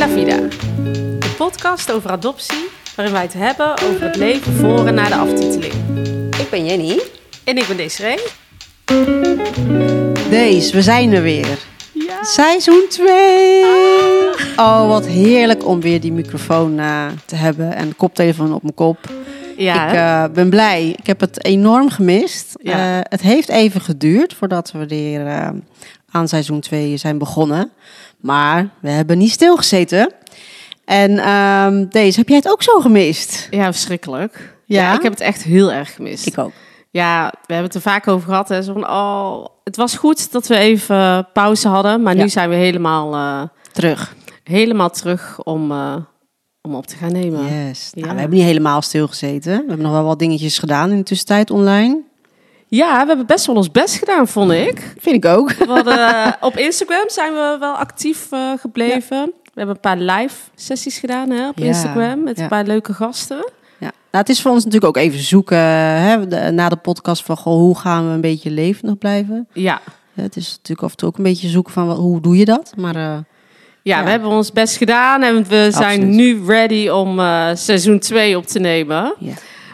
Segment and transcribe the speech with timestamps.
[0.00, 0.36] La Vida,
[1.18, 5.14] de podcast over adoptie, waarin wij het hebben over het leven voor en na de
[5.14, 5.72] aftiteling.
[6.38, 7.00] Ik ben Jenny.
[7.44, 8.18] En ik ben Desiree.
[10.30, 11.58] Deze, we zijn er weer.
[11.92, 12.24] Ja.
[12.24, 13.64] Seizoen 2.
[14.56, 18.74] Oh, wat heerlijk om weer die microfoon eh, te hebben en de koptelefoon op mijn
[18.74, 18.98] kop.
[19.56, 20.94] Ja, ik eh, ben blij.
[20.98, 22.54] Ik heb het enorm gemist.
[22.62, 22.98] Ja.
[22.98, 25.52] Eh, het heeft even geduurd voordat we weer
[26.10, 27.72] aan seizoen 2 zijn begonnen.
[28.20, 30.12] Maar we hebben niet stilgezeten.
[30.84, 33.46] En ehm, deze, heb jij het ook zo gemist?
[33.50, 34.58] ja, verschrikkelijk.
[34.66, 34.80] Ja?
[34.82, 34.94] Ja?
[34.94, 36.26] ik heb het echt heel erg gemist.
[36.26, 36.52] Ik ook.
[36.90, 38.48] Ja, we hebben het er vaak over gehad.
[38.48, 38.62] Hè.
[38.62, 42.22] Zo van, oh, het was goed dat we even pauze hadden, maar Ja.
[42.22, 44.14] nu zijn we helemaal, eh, Terug.
[44.44, 45.96] helemaal terug om, eh,
[46.62, 47.66] om op te gaan nemen.
[47.66, 47.90] Yes.
[47.92, 48.00] Ja.
[48.02, 49.52] Nou, we hebben niet helemaal stilgezeten.
[49.52, 52.00] We hebben nog wel wat dingetjes gedaan in de tussentijd online.
[52.70, 54.94] Ja, we hebben best wel ons best gedaan, vond ik.
[54.98, 55.52] Vind ik ook.
[55.66, 59.32] Hadden, eh, op Instagram zijn we wel actief eh, gebleven.
[59.44, 62.42] We hebben een paar live sessies gedaan hè, op Ja, Instagram met ja.
[62.42, 63.36] een paar leuke gasten.
[63.78, 63.92] Ja.
[64.10, 67.54] Nou, het is voor ons natuurlijk ook even zoeken hè, na de podcast van goh,
[67.54, 69.48] hoe gaan we een beetje levendig blijven.
[69.52, 69.80] Ja,
[70.14, 72.72] het is natuurlijk af en toe ook een beetje zoeken van hoe doe je dat.
[72.76, 73.22] Maar eh, ja,
[73.82, 74.04] Ja.
[74.04, 76.14] we hebben ons best gedaan en we zijn Absoluut.
[76.16, 77.18] nu ready om
[77.56, 79.14] seizoen 2 op te nemen.
[79.18, 79.32] ja.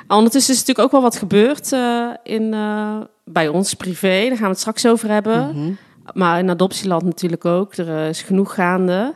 [0.09, 4.27] Ondertussen is natuurlijk ook wel wat gebeurd eh, in, eh, bij ons privé.
[4.29, 5.49] Daar gaan we het straks over hebben.
[5.49, 5.73] Mhm.
[6.15, 7.77] Maar in adoptieland natuurlijk ook.
[7.77, 9.15] Er eh, is genoeg gaande.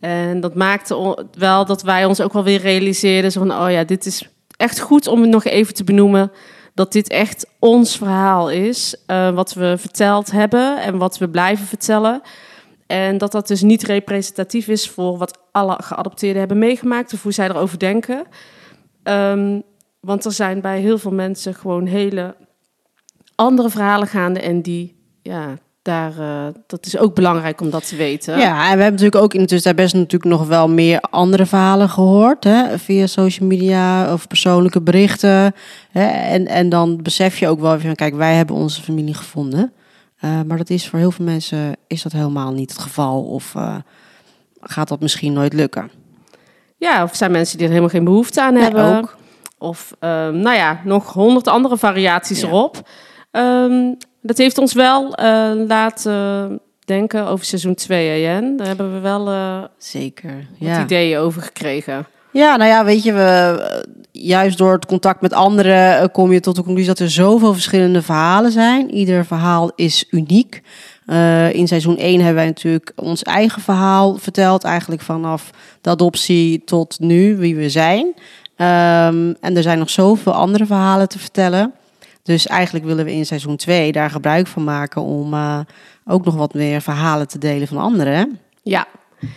[0.00, 3.32] En dat maakte wel dat wij ons ook wel weer realiseerden.
[3.32, 6.32] Zo van, oh ja, dit is echt goed om het nog even te benoemen.
[6.74, 8.94] Dat dit echt ons verhaal is.
[9.34, 12.20] wat we verteld hebben en wat we blijven vertellen.
[12.86, 17.12] En dat dat dus niet representatief is voor wat alle geadopteerden hebben meegemaakt.
[17.12, 18.26] Of hoe zij erover denken.
[19.02, 19.60] Ehm,
[20.00, 22.34] want er zijn bij heel veel mensen gewoon hele
[23.34, 24.40] andere verhalen gaande.
[24.40, 28.38] En die, ja, daar, eh, dat is ook belangrijk om dat te weten.
[28.38, 31.46] ja, en we hebben natuurlijk ook in de tussentijd best natuurlijk nog wel meer andere
[31.46, 32.44] verhalen gehoord.
[32.44, 35.54] Hè, via social media of persoonlijke berichten.
[35.90, 39.72] Hè, en, en dan besef je ook wel van, kijk, wij hebben onze familie gevonden.
[40.18, 43.22] Eh, maar dat is voor heel veel mensen is dat helemaal niet het geval.
[43.22, 43.76] Of eh,
[44.60, 45.90] gaat dat misschien nooit lukken.
[46.76, 48.96] Ja, of zijn mensen die er helemaal geen behoefte aan Nee, hebben.
[48.96, 49.16] ook.
[49.58, 52.46] Of, ehm, nou ja, nog honderd andere variaties Ja.
[52.46, 52.88] erop.
[53.30, 58.56] Ehm, dat heeft ons wel eh, laten denken over seizoen 2, Jen.
[58.56, 60.46] Daar hebben we wel eh, Zeker.
[60.58, 62.06] wat ideeën over gekregen.
[62.30, 66.40] Ja, nou ja, weet je, we, eh, juist door het contact met anderen kom je
[66.40, 68.90] tot de conclusie dat er zoveel verschillende verhalen zijn.
[68.94, 70.62] Ieder verhaal is uniek.
[71.52, 76.98] In seizoen 1 hebben wij natuurlijk ons eigen verhaal verteld, eigenlijk vanaf de adoptie tot
[77.00, 78.14] nu, wie we zijn.
[78.58, 81.72] Ehm, en er zijn nog zoveel andere verhalen te vertellen.
[82.22, 85.58] Dus eigenlijk willen we in seizoen 2 daar gebruik van maken om eh,
[86.06, 88.38] ook nog wat meer verhalen te delen van anderen.
[88.62, 88.86] Ja.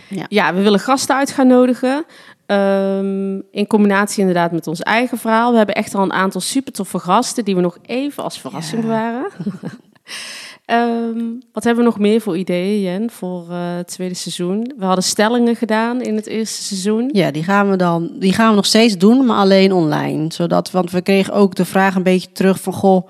[0.08, 0.26] Ja.
[0.28, 0.54] Ja.
[0.54, 2.04] we willen gasten uit gaan nodigen.
[2.46, 5.50] Ehm, in combinatie inderdaad met ons eigen verhaal.
[5.50, 8.80] We hebben echt al een aantal super toffe gasten die we nog even als verrassing
[8.80, 8.86] Ja.
[8.86, 9.26] bewaren.
[10.64, 14.72] Ehm, wat hebben we nog meer voor ideeën, Jen, voor eh, het tweede seizoen?
[14.78, 17.10] We hadden stellingen gedaan in het eerste seizoen.
[17.12, 20.32] Ja, die gaan we dan, die gaan we nog steeds doen, maar alleen online.
[20.32, 23.08] Zodat, want we kregen ook de vraag een beetje terug van, goh,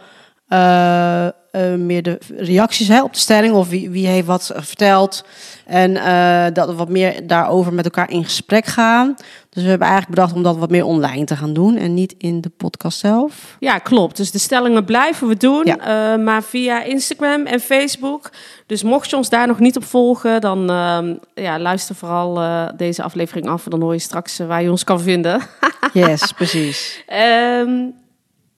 [0.52, 1.32] eh, eh,
[1.78, 5.24] meer de reacties hè, op de stelling of wie, wie heeft wat verteld.
[5.66, 9.14] En eh, dat we wat meer daarover met elkaar in gesprek gaan.
[9.48, 12.14] Dus we hebben eigenlijk bedacht om dat wat meer online te gaan doen en niet
[12.18, 13.56] in de podcast zelf.
[13.58, 14.16] Ja, klopt.
[14.16, 16.16] Dus de stellingen blijven we doen, Ja.
[16.16, 18.30] maar via Instagram en Facebook.
[18.66, 22.40] Dus mocht je ons daar nog niet op volgen, dan ehm, ja, luister vooral
[22.76, 23.64] deze aflevering af.
[23.64, 25.40] En dan hoor je straks waar je ons kan vinden.
[25.92, 27.04] Yes, precies.
[27.06, 27.70] Ehm,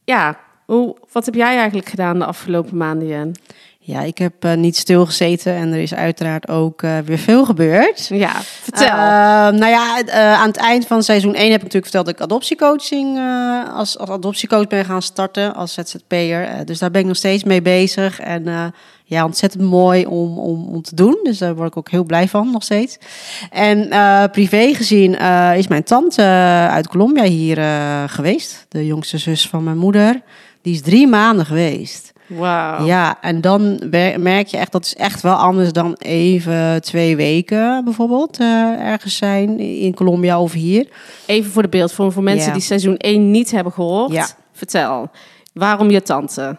[0.04, 3.34] ja, hoe, wat heb jij eigenlijk gedaan de afgelopen maanden, Jen?
[3.86, 8.06] Ja, ik heb eh, niet stilgezeten en er is uiteraard ook eh, weer veel gebeurd.
[8.08, 8.86] Ja, vertel.
[8.86, 8.94] Eh,
[9.58, 12.20] nou ja, eh, aan het eind van seizoen 1 heb ik natuurlijk verteld dat ik
[12.20, 13.18] adoptiecoaching
[13.74, 16.64] als, als adoptiecoach ben gaan starten als ZZP'er.
[16.64, 18.20] Dus daar ben ik nog steeds mee bezig.
[18.20, 18.72] En
[19.04, 21.18] ja, ontzettend mooi om, om, om te doen.
[21.22, 22.98] Dus daar word ik ook heel blij van nog steeds.
[23.50, 23.88] En
[24.30, 25.18] privé gezien
[25.56, 26.22] is mijn tante
[26.70, 27.56] uit Colombia hier
[28.08, 28.66] geweest.
[28.68, 30.22] De jongste zus van mijn moeder.
[30.64, 32.12] Die is drie maanden geweest.
[32.26, 32.84] Wauw.
[32.86, 33.80] Ja, en dan
[34.18, 38.46] merk je echt, dat is echt wel anders dan even twee weken bijvoorbeeld eh,
[38.80, 40.88] ergens zijn in Colombia of hier.
[41.26, 42.52] Even voor de beeldvorming, voor mensen Ja.
[42.52, 44.12] die seizoen 1 niet hebben gehoord.
[44.12, 44.26] Ja.
[44.52, 45.10] Vertel,
[45.52, 46.56] waarom je tante?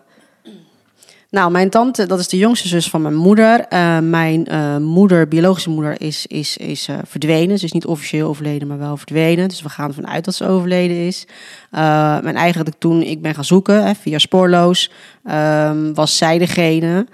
[1.35, 3.59] Nou, mijn tante, dat is de jongste zus van mijn moeder.
[3.59, 7.59] Eh, mijn eh, moeder, biologische moeder, is, is, is eh, verdwenen.
[7.59, 9.47] Ze is niet officieel overleden, maar wel verdwenen.
[9.47, 11.27] Dus we gaan ervan uit dat ze overleden is.
[11.71, 14.91] En eigenlijk toen ik ben gaan zoeken, hè, via Spoorloos,
[15.23, 17.07] ehm, was zij degene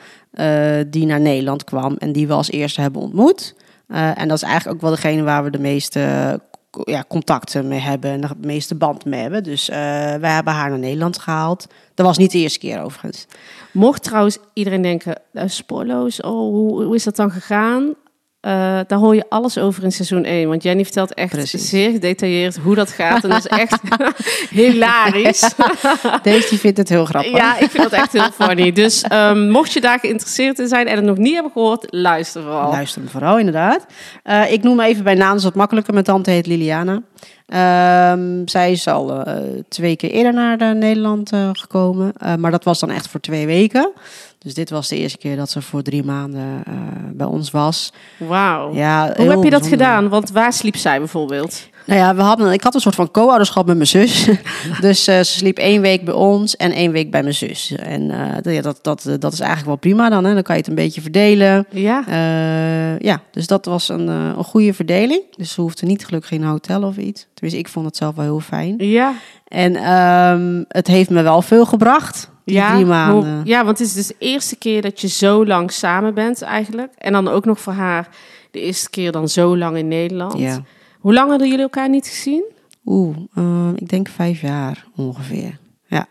[0.87, 3.55] die naar Nederland kwam en die we als eerste hebben ontmoet.
[3.87, 6.39] En dat is eigenlijk ook wel degene waar we de meeste
[6.83, 9.43] ja, contacten mee hebben en de meeste band mee hebben.
[9.43, 11.67] Dus wij hebben haar naar Nederland gehaald.
[11.93, 13.27] Dat was niet de eerste keer overigens.
[13.71, 17.95] Mocht trouwens iedereen denken, uh, spoorloos, oh, hoe, hoe is dat dan gegaan?
[18.41, 20.47] Eh, daar hoor je alles over in seizoen 1.
[20.47, 21.69] Want Jenny vertelt echt Precies.
[21.69, 23.23] zeer gedetailleerd hoe dat gaat.
[23.23, 23.81] En dat is echt
[24.49, 25.53] hilarisch.
[26.23, 27.31] Deze die vindt het heel grappig.
[27.31, 28.71] ja, ik vind dat echt heel funny.
[28.71, 32.41] Dus ehm, mocht je daar geïnteresseerd in zijn en het nog niet hebben gehoord, luister
[32.41, 32.71] vooral.
[32.71, 33.85] Luister vooral, inderdaad.
[34.23, 35.93] Eh, ik noem even bij naam, dat is wat makkelijker.
[35.93, 37.01] Mijn tante heet Liliana.
[37.51, 39.35] Ehm, zij is al eh,
[39.67, 42.13] twee keer eerder naar eh, Nederland eh, gekomen.
[42.39, 43.91] Maar dat was dan echt voor twee weken.
[44.37, 46.63] Dus dit was de eerste keer dat ze voor drie maanden
[47.13, 47.93] bij ons was.
[48.17, 48.73] Wauw.
[48.73, 50.09] Ja, Hoe heb je dat gedaan?
[50.09, 51.69] Want waar sliep zij bijvoorbeeld?
[51.91, 54.29] Nou ja, we hadden, ik had een soort van co-ouderschap met mijn zus.
[54.81, 57.71] dus eh, ze sliep één week bij ons en één week bij mijn zus.
[57.75, 60.23] En eh, dat- ja, dat, dat, dat is eigenlijk wel prima dan.
[60.25, 60.33] Hè?
[60.33, 61.65] Dan kan je het een beetje verdelen.
[61.69, 62.03] Ja.
[62.07, 65.21] Eh, ja, dus dat was een, eh, een goede verdeling.
[65.35, 67.27] Dus ze hoefde niet gelukkig in een hotel of iets.
[67.33, 68.75] Tenminste, ik vond het zelf wel heel fijn.
[68.77, 69.13] Ja.
[69.47, 73.41] En ehm, het heeft me wel veel gebracht, die Ja, drie hoe- maanden.
[73.43, 76.93] ja, want het is dus de eerste keer dat je zo lang samen bent eigenlijk.
[76.97, 78.07] En dan ook nog voor haar
[78.51, 80.37] de eerste keer dan zo lang in Nederland.
[80.37, 80.61] Ja.
[81.01, 82.43] Hoe lang hadden jullie elkaar niet gezien?
[82.85, 85.59] Oeh, ehm, ik denk vijf jaar ongeveer.
[85.87, 86.07] Ja.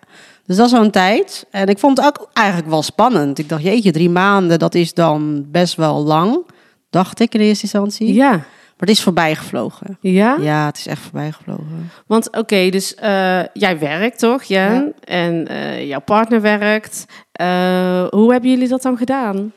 [0.46, 1.46] Dus dat is een tijd.
[1.50, 3.38] En ik vond het ook eigenlijk wel spannend.
[3.38, 6.46] Ik dacht, jeetje, drie maanden, dat is dan best wel lang.
[6.90, 8.14] Dacht ik in eerste instantie.
[8.14, 8.30] Ja.
[8.30, 9.98] Maar het is voorbij gevlogen.
[10.00, 10.36] Ja?
[10.40, 11.90] Ja, het is echt voorbij gevlogen.
[12.06, 14.72] Want oké, dus eh, jij werkt toch, Jen?
[14.72, 14.92] Ja.
[15.00, 17.04] En eh, jouw partner werkt.
[17.32, 19.52] Eh, hoe hebben jullie dat dan gedaan?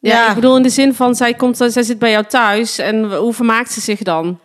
[0.00, 0.28] Ja, Ja.
[0.28, 3.32] ik bedoel in de zin van, zij, komt, zij zit bij jou thuis en hoe
[3.32, 4.38] vermaakt ze zich dan?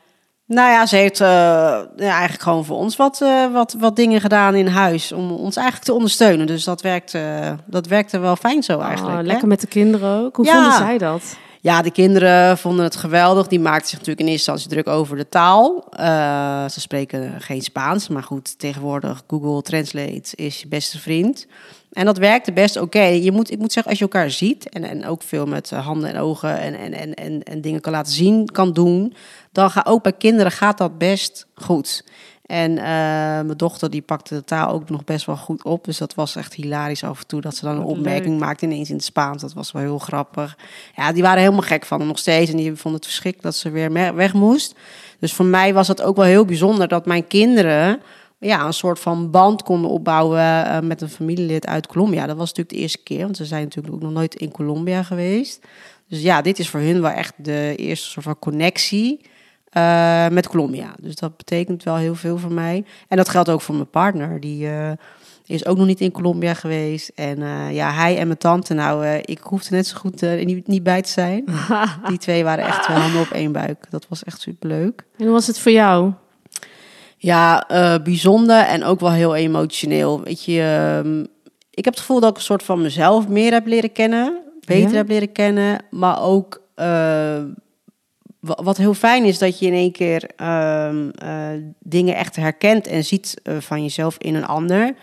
[0.46, 4.22] Nou ja, ze heeft eh, ja, eigenlijk gewoon voor ons wat, eh, wat, wat dingen
[4.22, 5.12] gedaan in huis.
[5.12, 6.48] Om ons eigenlijk te ondersteunen.
[6.48, 7.20] Dus dat werkte,
[7.66, 9.16] dat werkte wel fijn zo eigenlijk.
[9.18, 9.28] Oh, hè?
[9.28, 10.36] lekker met de kinderen ook.
[10.36, 10.54] Hoe Ja.
[10.54, 11.38] vonden zij dat?
[11.62, 13.48] Ja, de kinderen vonden het geweldig.
[13.48, 15.86] Die maakten zich natuurlijk in eerste instantie druk over de taal.
[15.92, 21.48] Eh, ze spreken geen Spaans, maar goed, tegenwoordig Google Translate is je beste vriend.
[21.94, 23.04] En dat werkte best oké.
[23.04, 25.86] Je moet, ik moet zeggen, als je elkaar ziet en, en ook veel met eh,
[25.86, 29.14] handen en ogen en, en, en, en, en dingen kan laten zien, kan doen,
[29.52, 32.04] dan gaat ook bij kinderen gaat dat best goed.
[32.46, 35.86] En eh, mijn dochter die pakte de taal ook nog best wel goed op.
[35.86, 37.42] Dus dat was echt hilarisch af en toe.
[37.42, 39.42] Dat ze dan een opmerking maakte ineens in het Spaans.
[39.42, 40.58] Dat was wel heel grappig.
[40.96, 42.52] Ja, die waren helemaal gek van hem nog steeds.
[42.52, 44.76] En die vonden het verschrikkelijk dat ze weer weg moest.
[45.20, 48.02] Dus voor mij was het ook wel heel bijzonder dat mijn kinderen...
[48.44, 52.26] Ja, een soort van band konden opbouwen eh, met een familielid uit Colombia.
[52.26, 55.04] Dat was natuurlijk de eerste keer, want ze zijn natuurlijk ook nog nooit in Colombia
[55.04, 55.66] geweest.
[56.08, 59.22] Dus ja, dit is voor hun wel echt de eerste soort van connectie
[59.70, 60.96] eh, met Colombia.
[61.02, 62.86] Dus dat betekent wel heel veel voor mij.
[63.08, 64.40] En dat geldt ook voor mijn partner.
[64.40, 64.92] Die eh,
[65.46, 67.12] is ook nog niet in Colombia geweest.
[67.16, 67.40] En
[67.74, 71.10] ja, hij en mijn tante, nou, ik hoefde net zo goed niet, niet bij te
[71.10, 71.46] zijn.
[72.08, 73.86] Die twee waren echt wel handen op één buik.
[73.90, 75.04] Dat was echt superleuk.
[75.18, 76.14] En hoe was het voor jou?
[77.24, 80.22] Ja, eh, bijzonder en ook wel heel emotioneel.
[80.24, 81.20] Weet je, ehm,
[81.70, 84.90] ik heb het gevoel dat ik een soort van mezelf meer heb leren kennen, beter
[84.90, 84.96] Ja?
[84.96, 86.86] heb leren kennen, maar ook eh,
[88.40, 91.50] wa- wat heel fijn is dat je in één keer ehm, eh,
[91.80, 94.82] dingen echt herkent en ziet van jezelf in een ander.
[94.86, 94.96] En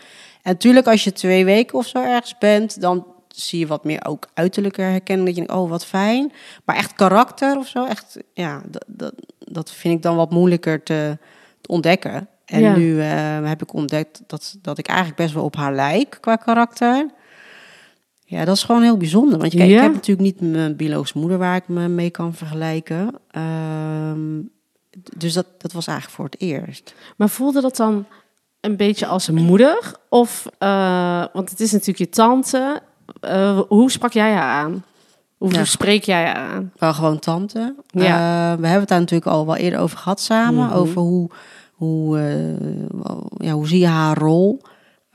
[0.51, 4.27] natuurlijk, als je twee weken of zo ergens bent, dan zie je wat meer ook
[4.33, 5.27] uiterlijke herkenning.
[5.27, 6.31] Dat je denkt, oh, wat fijn.
[6.65, 10.83] Maar echt karakter of zo, echt, ja, dat, dat, dat vind ik dan wat moeilijker
[10.83, 11.17] te
[11.67, 12.27] ontdekken.
[12.45, 12.75] En Ja.
[12.75, 13.07] nu eh,
[13.43, 17.09] heb ik ontdekt dat, dat ik eigenlijk best wel op haar lijk qua karakter.
[18.25, 19.39] Ja, dat is gewoon heel bijzonder.
[19.39, 19.75] Want je, kijk, Ja.
[19.75, 23.15] ik heb natuurlijk niet mijn biologische moeder waar ik me mee kan vergelijken.
[23.31, 24.39] Ehm,
[25.17, 26.93] dus dat, dat was eigenlijk voor het eerst.
[27.17, 28.05] Maar voelde dat dan
[28.61, 29.95] een beetje als een moeder?
[30.09, 32.81] Of, eh, want het is natuurlijk je tante.
[33.19, 34.83] Eh, hoe sprak jij haar aan?
[35.41, 35.65] Hoe Ja.
[35.65, 36.71] spreek jij aan?
[36.77, 37.75] Wel gewoon tante.
[37.87, 38.03] Ja.
[38.03, 40.65] Eh, we hebben het daar natuurlijk al wel eerder over gehad samen.
[40.65, 40.73] Mhm.
[40.75, 41.29] Over hoe,
[41.73, 44.61] hoe, eh, ja, hoe zie je haar rol.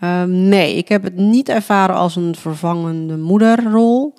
[0.01, 4.15] Ehm, nee, ik heb het niet ervaren als een vervangende moederrol.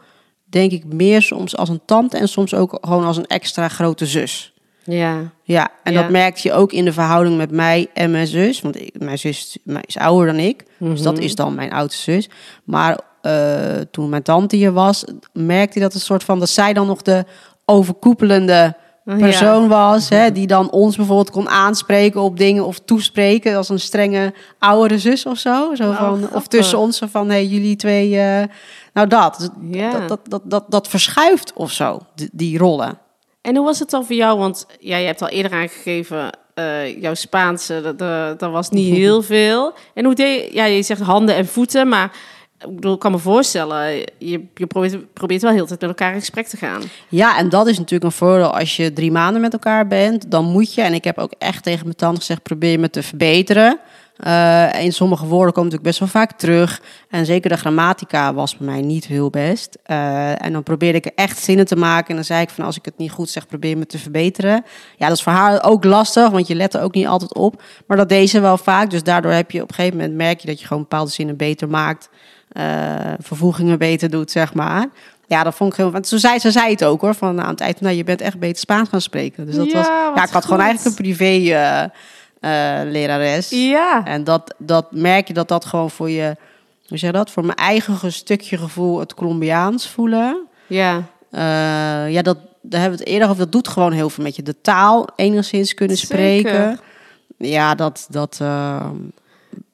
[0.45, 4.05] Denk ik meer soms als een tante en soms ook gewoon als een extra grote
[4.05, 4.53] zus.
[4.83, 5.31] Ja.
[5.43, 6.01] Ja, en Ja.
[6.01, 8.61] dat merkte je ook in de verhouding met mij en mijn zus.
[8.61, 10.65] Want ik, mijn zus is ouder dan ik.
[10.79, 11.23] Dus dat Mhm.
[11.23, 12.29] is dan mijn oudste zus.
[12.63, 16.73] Maar eh, toen mijn tante hier was, merkte je dat het soort van dat zij
[16.73, 17.25] dan nog de
[17.65, 18.75] overkoepelende
[19.09, 20.09] Oh, persoon was.
[20.09, 24.99] Hè, die dan ons bijvoorbeeld kon aanspreken op dingen of toespreken als een strenge oudere
[24.99, 25.75] zus of zo.
[25.75, 28.43] zo Oh, van, of tussen ons van, hey, jullie twee, eh,
[28.93, 29.49] nou dat.
[29.71, 29.91] Ja.
[29.91, 32.97] Dat, dat, dat, dat, dat verschuift of zo, die, die rollen.
[33.41, 34.39] En hoe was het dan voor jou?
[34.39, 38.95] Want ja, je hebt al eerder aangegeven, eh, jouw Spaanse, dat, dat, dat was niet
[38.97, 39.73] heel veel.
[39.93, 42.11] En hoe deed je, ja, je zegt handen en voeten, maar
[42.79, 44.67] ik kan me voorstellen, je, je
[45.13, 46.81] probeert, wel heel tijd met elkaar in gesprek te gaan.
[47.09, 50.31] Ja, en dat is natuurlijk een voordeel als je drie maanden met elkaar bent.
[50.31, 53.03] Dan moet je, en ik heb ook echt tegen mijn tante gezegd, probeer me te
[53.03, 53.79] verbeteren.
[54.25, 56.81] Uh, in sommige woorden komt natuurlijk best wel vaak terug.
[57.09, 59.77] En zeker de grammatica was bij mij niet heel best.
[59.87, 62.09] Uh, en dan probeerde ik echt zinnen te maken.
[62.09, 64.63] En dan zei ik van als ik het niet goed zeg, probeer me te verbeteren.
[64.97, 67.63] Ja, dat is voor haar ook lastig, want je let er ook niet altijd op.
[67.87, 68.89] Maar dat deed ze wel vaak.
[68.89, 71.37] Dus daardoor heb je op een gegeven moment merk je dat je gewoon bepaalde zinnen
[71.37, 72.09] beter maakt.
[72.53, 74.87] Uh, vervoegingen beter doet, zeg maar.
[75.27, 75.91] Ja, dat vond ik heel.
[75.91, 77.13] Want zo zei, ze zei het ook hoor.
[77.15, 79.45] Van aan het eind, nou, je bent echt beter Spaans gaan spreken.
[79.45, 79.87] Dus dat Ja, was.
[80.15, 81.23] Ja, ik had gewoon eigenlijk een privé
[81.53, 83.49] eh, eh, lerares.
[83.49, 84.05] Ja.
[84.05, 86.35] En dat, dat merk je dat dat gewoon voor je,
[86.87, 87.31] hoe zeg je dat?
[87.31, 90.45] Voor mijn eigen ge- stukje gevoel, het Colombiaans voelen.
[90.67, 91.03] Ja.
[91.31, 93.43] Eh, ja, dat, daar hebben we het eerder over.
[93.43, 94.43] Dat doet gewoon heel veel met je.
[94.43, 96.15] De taal enigszins kunnen Zeker.
[96.15, 96.79] spreken.
[97.37, 98.89] Ja, dat, dat, eh,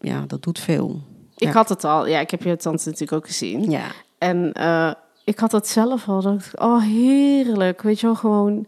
[0.02, 1.02] ja, dat doet veel.
[1.38, 1.54] Ik Ja.
[1.54, 2.08] had het al.
[2.08, 3.70] Ja, ik heb je tante natuurlijk ook gezien.
[3.72, 3.84] Ja,
[4.18, 4.92] En eh,
[5.24, 6.22] ik had dat zelf al.
[6.22, 7.82] Dat ik, oh, heerlijk.
[7.82, 8.68] Weet je wel, gewoon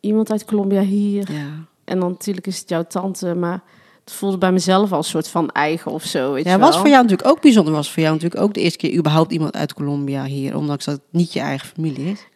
[0.00, 1.32] iemand uit Colombia hier.
[1.32, 1.46] ja.
[1.84, 3.60] En dan natuurlijk is het jouw tante, maar
[4.04, 6.32] het voelde bij mezelf al een soort van eigen of zo.
[6.32, 6.78] Weet Ja, je was wel.
[6.78, 7.72] voor jou natuurlijk ook bijzonder.
[7.72, 10.94] Was voor jou natuurlijk ook de eerste keer überhaupt iemand uit Colombia hier, ondanks dat
[10.94, 12.26] het niet je eigen familie is.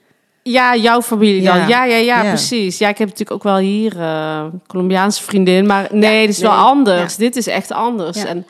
[0.42, 1.56] Ja, jouw familie dan.
[1.56, 1.66] Ja.
[1.68, 2.28] Ja, ja, ja, Ja.
[2.28, 2.78] precies.
[2.78, 6.38] Ja, ik heb natuurlijk ook wel hier eh Colombiaanse vriendin, maar nee, Ja, dit is
[6.40, 7.16] wel anders.
[7.16, 8.16] Dit is echt anders.
[8.22, 8.26] Ja.
[8.26, 8.46] En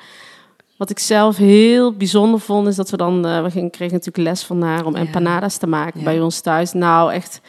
[0.77, 4.29] wat ik zelf heel bijzonder vond, is dat we dan, eh, we gingen, kregen natuurlijk
[4.29, 5.01] les van haar om Ja.
[5.01, 6.05] empanadas te maken Ja.
[6.05, 6.73] bij ons thuis.
[6.73, 7.41] Nou, echt.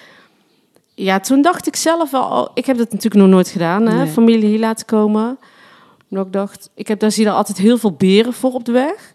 [0.94, 3.96] Ja, toen dacht ik zelf wel, oh, ik heb dat natuurlijk nog nooit gedaan, hè,
[3.98, 4.08] Nee.
[4.08, 5.38] familie hier laten komen.
[6.08, 8.72] Maar ik dacht, ik heb daar zie je altijd heel veel beren voor op de
[8.72, 9.14] weg.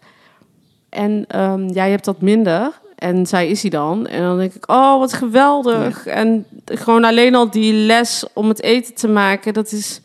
[0.89, 2.81] En ehm, ja, je hebt dat minder.
[2.95, 4.07] En zij is hij dan.
[4.07, 6.05] En dan denk ik, oh, wat geweldig.
[6.05, 10.01] En gewoon alleen al die les om het eten te maken, dat is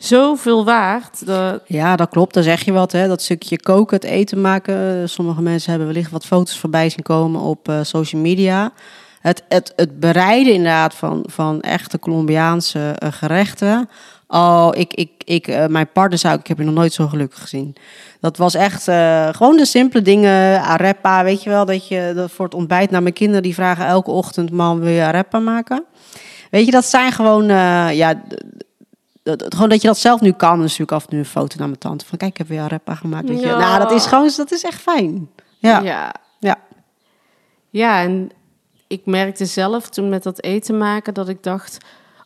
[0.00, 1.22] zoveel waard.
[1.66, 2.34] Ja, dat klopt.
[2.34, 3.08] Daar zeg je wat, hè?
[3.08, 5.08] Dat stukje koken, het eten maken.
[5.08, 8.72] Sommige mensen hebben wellicht wat foto's voorbij zien komen op eh, social media.
[9.20, 13.88] Het, het, het bereiden inderdaad van, van echte Colombiaanse eh, gerechten.
[14.28, 17.40] Oh, ik, ik, ik, eh, mijn partner zou ik heb je nog nooit zo gelukkig
[17.40, 17.76] gezien.
[18.20, 18.84] Dat was echt
[19.36, 20.62] gewoon de simpele dingen.
[20.62, 24.10] Arepa, weet je wel, dat je voor het ontbijt naar mijn kinderen die vragen elke
[24.10, 25.84] ochtend: Mam, wil je arepa maken?
[26.50, 27.46] Weet je, dat zijn gewoon,
[27.94, 28.22] ja,
[29.22, 30.52] dat, gewoon dat je dat zelf nu kan.
[30.60, 32.60] Dus natuurlijk af en toe een foto naar mijn tante van kijk, ik heb weer
[32.60, 33.28] arepa gemaakt.
[33.28, 33.46] Weet je.
[33.46, 33.58] Ja.
[33.58, 35.30] Nou, dat is gewoon, dat is echt fijn.
[35.58, 35.82] Ja, ja.
[35.82, 36.14] ja.
[36.38, 36.58] ja.
[37.70, 38.30] Ja, en
[38.86, 41.78] ik merkte zelf toen met dat eten maken dat ik dacht...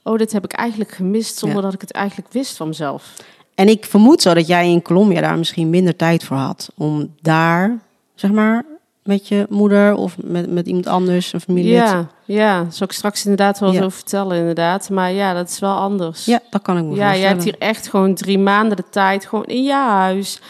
[0.02, 1.64] oh, dit heb ik eigenlijk gemist zonder Ja.
[1.64, 3.12] dat ik het eigenlijk wist van mezelf.
[3.54, 7.14] En ik vermoed zo dat jij in Colombia daar misschien minder tijd voor had om
[7.20, 7.78] daar,
[8.14, 8.64] zeg maar,
[9.04, 11.70] met je moeder of met, met iemand anders, een familie.
[11.72, 13.82] Ja, ja, daar zal ik straks inderdaad wel Ja.
[13.82, 14.90] zo vertellen inderdaad.
[14.90, 16.24] Maar ja, dat is wel anders.
[16.24, 17.32] ja, dat kan ik me ja jij voorstellen.
[17.32, 20.40] hebt hier echt gewoon drie maanden de tijd, gewoon in je huis.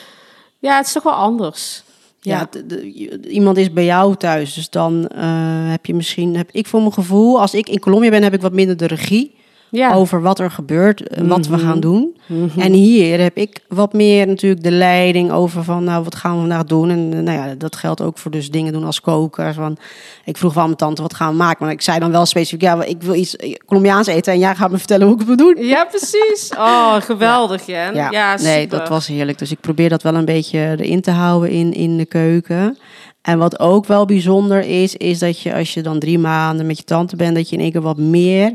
[0.58, 1.82] Ja, het is toch wel anders.
[2.20, 5.22] Ja, de- de- je- iemand is bij jou thuis, dus dan eh,
[5.70, 8.40] heb je misschien, heb ik voor mijn gevoel, als ik in Colombia ben, heb ik
[8.40, 9.34] wat minder de regie
[9.74, 9.92] ja.
[9.92, 11.64] over wat er gebeurt, en wat we Mhm.
[11.66, 12.16] gaan doen.
[12.26, 12.60] Mhm.
[12.60, 16.38] En hier heb ik wat meer natuurlijk de leiding over van, nou, wat gaan we
[16.40, 16.90] vandaag doen?
[16.90, 19.54] En eh, nou ja, dat geldt ook voor dus dingen doen als koken.
[19.54, 19.76] Van,
[20.24, 21.64] ik vroeg wel aan mijn tante, wat gaan we maken?
[21.64, 24.54] Maar ik zei dan wel specifiek, ja, ik wil iets eh, Colombiaans eten en jij
[24.54, 25.66] gaat me vertellen hoe ik het moet doen.
[25.66, 26.52] Ja, precies.
[26.56, 27.94] Oh, geweldig, Jen.
[27.94, 29.38] Ja, nee, dat was heerlijk.
[29.38, 32.78] Dus ik probeer dat wel een beetje erin te houden in, in de keuken.
[33.22, 36.78] En wat ook wel bijzonder is, is dat je als je dan drie maanden met
[36.78, 38.54] je tante bent, dat je in één keer wat meer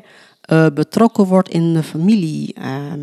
[0.50, 3.00] eh, betrokken wordt in de familie ehm,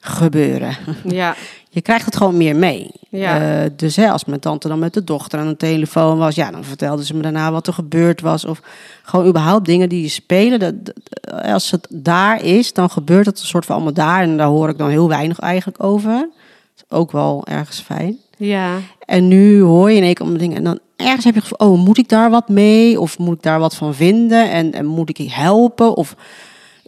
[0.00, 0.76] gebeuren.
[1.04, 1.34] Ja,
[1.68, 2.90] Je krijgt het gewoon meer mee.
[3.08, 3.62] Ja.
[3.62, 6.50] Eh, dus hè, als mijn tante dan met de dochter aan de telefoon was, ja,
[6.50, 8.44] dan vertelde ze me daarna wat er gebeurd was.
[8.44, 8.60] Of
[9.02, 10.58] gewoon überhaupt dingen die je spelen.
[10.58, 10.94] Dat, dat-
[11.42, 14.22] als het daar is, dan gebeurt het een soort van allemaal daar.
[14.22, 16.12] En daar hoor ik dan heel weinig eigenlijk over.
[16.12, 16.28] Dat
[16.76, 18.16] is ook wel ergens fijn.
[18.38, 18.76] ja.
[19.04, 20.56] En nu hoor je in één keer allemaal dingen.
[20.56, 23.00] En dan ergens heb je het gevoel, oh, moet ik daar wat mee?
[23.00, 24.50] Of moet ik daar wat van vinden?
[24.50, 25.96] En, en moet ik helpen?
[25.96, 26.16] Of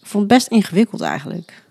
[0.06, 1.64] ik vond het best ingewikkeld eigenlijk.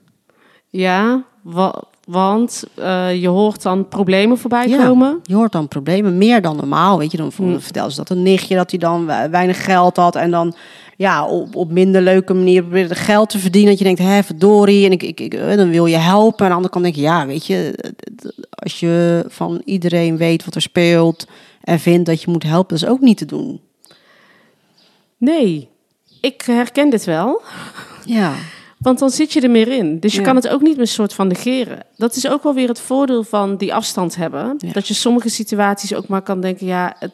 [0.69, 4.85] Ja, wa- want eh, je hoort dan problemen voorbij Ja.
[4.85, 5.19] komen.
[5.23, 6.97] Je hoort dan problemen, meer dan normaal.
[6.97, 7.61] Weet je, dan Mm.
[7.61, 10.15] vertelde ze dat een nichtje dat hij dan we- weinig geld had.
[10.15, 10.55] En dan
[10.97, 13.69] ja, op, op minder leuke manier probeerde geld te verdienen.
[13.69, 14.85] Dat je denkt, hè, verdorie.
[14.85, 16.37] En ik, ik, ik, eh, dan wil je helpen.
[16.37, 17.79] En aan de andere kant denk je, ja, weet je,
[18.49, 21.27] als je van iedereen weet wat er speelt.
[21.61, 23.61] En vindt dat je moet helpen, dat is ook niet te doen.
[25.17, 25.69] Nee,
[26.21, 27.41] ik herken dit wel.
[28.05, 28.33] Ja,
[28.77, 29.99] Want dan zit je er meer in.
[29.99, 30.25] Dus je Ja.
[30.25, 31.85] kan het ook niet meer soort van negeren.
[31.97, 34.55] Dat is ook wel weer het voordeel van die afstand hebben.
[34.57, 34.71] Ja.
[34.71, 36.65] Dat je sommige situaties ook maar kan denken...
[36.67, 37.11] ja, het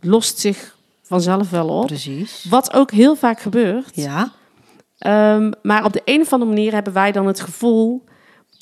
[0.00, 1.86] lost zich vanzelf wel op.
[1.86, 2.44] precies.
[2.48, 3.90] Wat ook heel vaak gebeurt.
[3.94, 4.32] Ja,
[4.98, 8.04] Ehm, maar op de een of andere manier hebben wij dan het gevoel...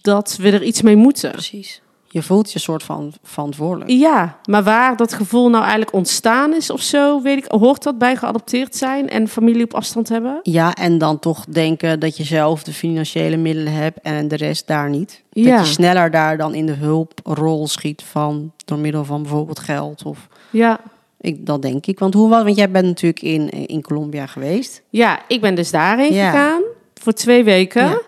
[0.03, 1.31] dat we er iets mee moeten.
[1.31, 1.81] precies.
[2.11, 3.91] Je voelt je soort van verantwoordelijk.
[3.91, 7.99] Ja, maar waar dat gevoel nou eigenlijk ontstaan is of zo, weet ik, hoort dat
[7.99, 10.39] bij geadopteerd zijn en familie op afstand hebben?
[10.43, 14.67] Ja, en dan toch denken dat je zelf de financiële middelen hebt en de rest
[14.67, 15.23] daar niet.
[15.33, 15.57] Ja.
[15.57, 20.03] Dat je sneller daar dan in de hulprol schiet van door middel van bijvoorbeeld geld
[20.03, 20.81] of Ja.
[21.21, 21.99] ik, dat denk ik.
[21.99, 22.43] Want hoe was?
[22.43, 24.83] Want jij bent natuurlijk in, in Colombia geweest.
[24.91, 26.31] Ja, ik ben dus daarheen Ja.
[26.31, 26.63] gegaan
[26.95, 27.83] voor twee weken.
[27.85, 28.01] Ja.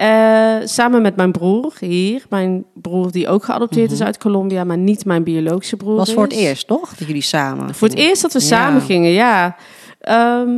[0.00, 2.24] Eh, samen met mijn broer hier.
[2.28, 5.98] Mijn broer die ook geadopteerd is uit Colombia, maar niet mijn biologische broer Mhm.
[5.98, 6.38] Was voor het is.
[6.38, 6.94] eerst, toch?
[6.94, 7.74] Dat jullie samen.
[7.74, 8.44] Voor het eerst dat we Ja.
[8.46, 9.56] samen gingen, ja.
[10.00, 10.50] Ehm,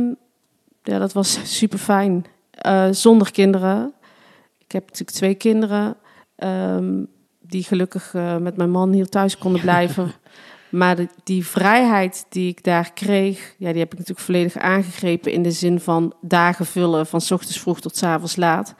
[0.83, 2.25] ja, dat was super fijn.
[2.91, 3.93] zonder kinderen.
[4.57, 5.95] Ik heb natuurlijk twee kinderen.
[6.35, 7.03] ehm,
[7.41, 10.11] die gelukkig eh, met mijn man hier thuis konden blijven.
[10.69, 15.31] maar de- die vrijheid die ik daar kreeg, ja, die heb ik natuurlijk volledig aangegrepen
[15.31, 18.75] in de zin van dagen vullen van 's ochtends vroeg tot 's avonds laat.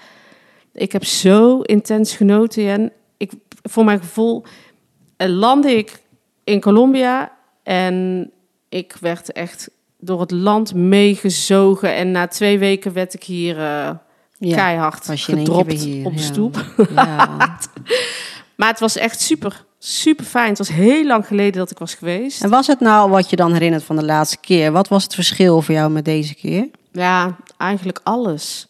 [0.73, 3.31] Ik heb zo intens genoten en ik,
[3.63, 4.43] voor mijn gevoel
[5.17, 6.01] eh, landde ik
[6.43, 7.31] in Colombia
[7.63, 8.29] en
[8.69, 13.89] ik werd echt door het land meegezogen en na twee weken werd ik hier eh,
[14.37, 16.25] Ja, keihard gedropt hier, op de ja.
[16.25, 16.65] stoep.
[16.95, 17.29] Ja.
[18.55, 20.49] Maar het was echt super, super fijn.
[20.49, 22.43] Het was heel lang geleden dat ik was geweest.
[22.43, 24.71] En was het nou wat je dan herinnert van de laatste keer?
[24.71, 26.69] Wat was het verschil voor jou met deze keer?
[26.91, 28.67] Ja, eigenlijk alles.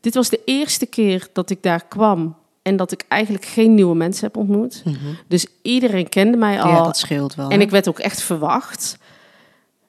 [0.00, 3.94] Dit was de eerste keer dat ik daar kwam en dat ik eigenlijk geen nieuwe
[3.94, 4.82] mensen heb ontmoet.
[5.28, 6.68] Dus iedereen kende mij al.
[6.70, 7.48] Ja, dat scheelt wel.
[7.50, 7.62] En hè?
[7.62, 8.98] ik werd ook echt verwacht.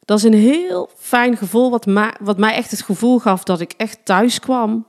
[0.06, 1.86] Dat is een heel fijn gevoel, wat,
[2.22, 4.86] wat mij echt het gevoel gaf dat ik echt thuis kwam.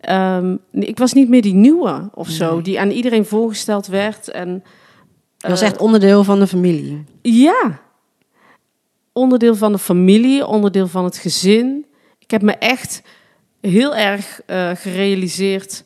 [0.00, 2.62] Ehm, ik was niet meer die nieuwe of zo, Nee.
[2.62, 4.28] die aan iedereen voorgesteld werd.
[4.28, 4.62] En,
[5.36, 7.04] Je was eh, echt onderdeel van de familie.
[7.22, 7.80] Ja.
[9.12, 11.86] Onderdeel van de familie, onderdeel van het gezin.
[12.18, 13.02] Ik heb me echt
[13.60, 15.84] heel erg eh, gerealiseerd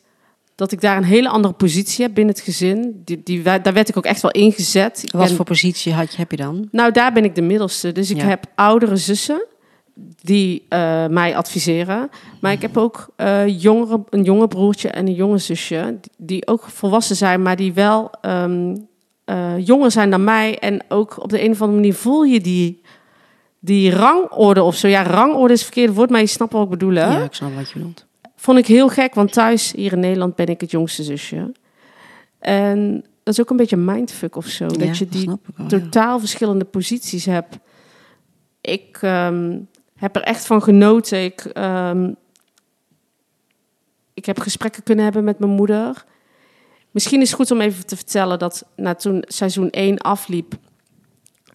[0.55, 3.01] dat ik daar een hele andere positie heb binnen het gezin.
[3.05, 5.03] Die, die, daar werd ik ook echt wel ingezet.
[5.11, 6.67] Wat ben- voor positie had je, heb je dan?
[6.71, 7.91] nou, daar ben ik de middelste.
[7.91, 8.23] Dus ik Ja.
[8.25, 9.45] heb oudere zussen
[10.21, 12.09] die eh, mij adviseren.
[12.41, 15.99] Maar ik heb ook eh, jongere, een jonge broertje en een jonge zusje...
[16.17, 18.75] die- ook volwassen zijn, maar die wel ehm,
[19.25, 20.59] eh, jonger zijn dan mij.
[20.59, 22.81] En ook op de een of andere manier voel je die,
[23.65, 24.87] die rangorde of zo.
[24.87, 27.17] Ja, rangorde is het verkeerde woord, maar je snapt wat ik bedoel, hè?
[27.17, 28.05] Ja, ik snap wat je bedoelt.
[28.35, 31.51] Vond ik heel gek, want thuis hier in Nederland ben ik het jongste zusje.
[32.39, 34.65] En dat is ook een beetje een mindfuck of zo.
[34.65, 35.65] Ja, dat je die ja.
[35.67, 37.57] totaal verschillende posities hebt.
[38.61, 39.59] Ik ehm,
[39.95, 41.23] heb er echt van genoten.
[41.23, 42.11] Ik, ehm,
[44.13, 46.05] ik heb gesprekken kunnen hebben met mijn moeder.
[46.91, 50.53] Misschien is het goed om even te vertellen dat na toen seizoen 1 afliep,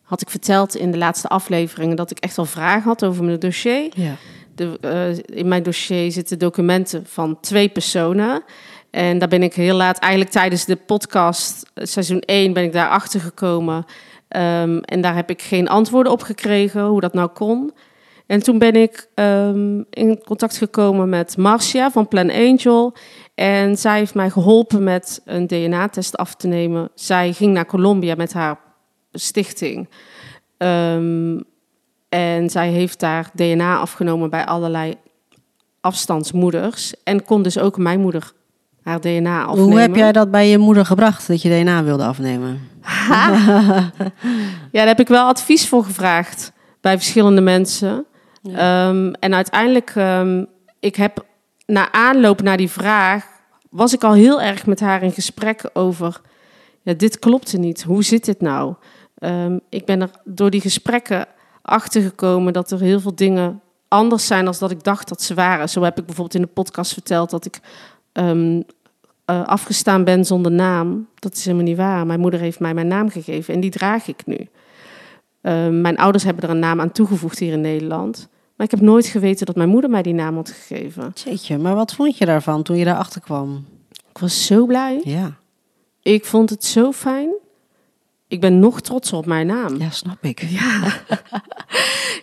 [0.08, 3.38] had ik verteld in de laatste afleveringen dat ik echt wel vragen had over mijn
[3.38, 3.90] dossier.
[3.94, 4.14] Ja.
[4.54, 8.42] De, eh, in mijn dossier zitten documenten van twee personen.
[8.90, 12.72] En daar ben ik heel laat, eigenlijk tijdens de podcast, eh, seizoen 1, ben ik
[12.72, 13.84] daar achter gekomen.
[14.28, 17.72] Ehm, en daar heb ik geen antwoorden op gekregen, hoe dat nou kon.
[18.26, 22.96] En toen ben ik ehm, in contact gekomen met Marcia van Plan Angel.
[23.34, 26.90] En zij heeft mij geholpen met een DNA-test af te nemen.
[26.94, 28.66] Zij ging naar Colombia met haar
[29.12, 29.88] stichting.
[30.56, 31.40] Ehm,
[32.08, 34.94] en zij heeft daar DNA afgenomen bij allerlei
[35.80, 36.94] afstandsmoeders.
[37.04, 38.32] En kon dus ook mijn moeder
[38.88, 39.70] haar DNA afnemen.
[39.70, 42.60] Hoe heb jij dat bij je moeder gebracht, dat je DNA wilde afnemen?
[44.72, 48.04] Ja, daar heb ik wel advies voor gevraagd bij verschillende mensen.
[48.42, 50.44] Ehm, en uiteindelijk, ehm,
[50.80, 51.24] ik heb
[51.66, 53.26] na aanloop naar die vraag,
[53.70, 56.20] was ik al heel erg met haar in gesprek over,
[56.82, 57.82] ja, dit klopte niet.
[57.82, 58.74] Hoe zit dit nou?
[59.18, 61.26] Ehm, ik ben er door die gesprekken
[61.62, 65.34] achter gekomen dat er heel veel dingen anders zijn dan dat ik dacht dat ze
[65.34, 65.68] waren.
[65.68, 67.60] Zo heb ik bijvoorbeeld in de podcast verteld dat ik
[68.12, 68.62] ehm,
[69.24, 71.08] eh, afgestaan ben zonder naam.
[71.14, 72.06] Dat is helemaal niet waar.
[72.06, 74.48] Mijn moeder heeft mij mijn naam gegeven en die draag ik nu.
[75.40, 78.28] Ehm, mijn ouders hebben er een naam aan toegevoegd hier in Nederland.
[78.56, 81.12] Maar ik heb nooit geweten dat mijn moeder mij die naam had gegeven.
[81.14, 83.66] Jeetje, maar wat vond je daarvan toen je daarachter kwam?
[84.10, 85.00] Ik was zo blij.
[85.04, 85.36] Ja,
[86.02, 87.30] Ik vond het zo fijn.
[88.28, 89.76] Ik ben nog trotser op mijn naam.
[89.76, 90.42] ja snap ik.
[90.42, 90.94] Ja,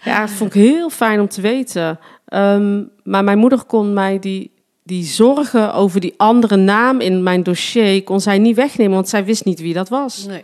[0.04, 2.00] ja dat vond ik heel fijn om te weten.
[2.26, 4.52] Ehm, maar mijn moeder kon mij die,
[4.84, 8.04] die zorgen over die andere naam in mijn dossier...
[8.04, 10.26] kon zij niet wegnemen, want zij wist niet wie dat was.
[10.26, 10.44] Nee.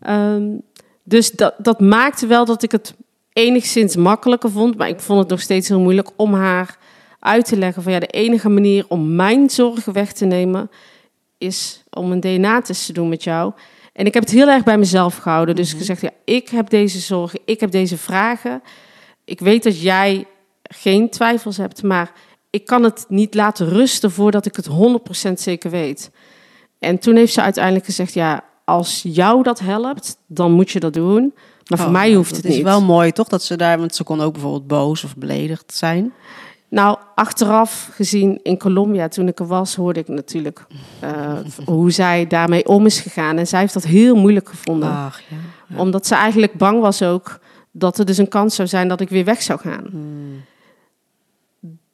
[0.00, 0.48] Ehm,
[1.02, 2.94] dus dat, dat maakte wel dat ik het
[3.32, 4.76] enigszins makkelijker vond.
[4.76, 6.78] Maar ik vond het nog steeds heel moeilijk om haar
[7.18, 7.82] uit te leggen...
[7.82, 10.70] van ja, de enige manier om mijn zorgen weg te nemen...
[11.38, 13.52] is om een DNA-test te doen met jou...
[14.00, 15.54] En ik heb het heel erg bij mezelf gehouden.
[15.54, 18.62] Dus gezegd, ja, ik heb deze zorgen, ik heb deze vragen.
[19.24, 20.26] Ik weet dat jij
[20.62, 22.12] geen twijfels hebt, maar
[22.50, 24.68] ik kan het niet laten rusten voordat ik het
[25.28, 26.10] 100% zeker weet.
[26.78, 30.92] En toen heeft ze uiteindelijk gezegd, ja, als jou dat helpt, dan moet je dat
[30.92, 31.34] doen.
[31.66, 32.64] Maar voor Oh, mij hoeft dat het is niet.
[32.64, 33.28] wel mooi, toch?
[33.28, 36.12] Dat ze daar, want ze kon ook bijvoorbeeld boos of beledigd zijn.
[36.70, 40.66] Nou, achteraf gezien in Colombia, toen ik er was, hoorde ik natuurlijk
[41.00, 43.38] eh, hoe zij daarmee om is gegaan.
[43.38, 44.88] En zij heeft dat heel moeilijk gevonden.
[44.88, 45.76] Ach, ja.
[45.76, 47.38] Omdat ze eigenlijk bang was ook
[47.70, 49.86] dat er dus een kans zou zijn dat ik weer weg zou gaan.
[49.90, 50.44] Hmm.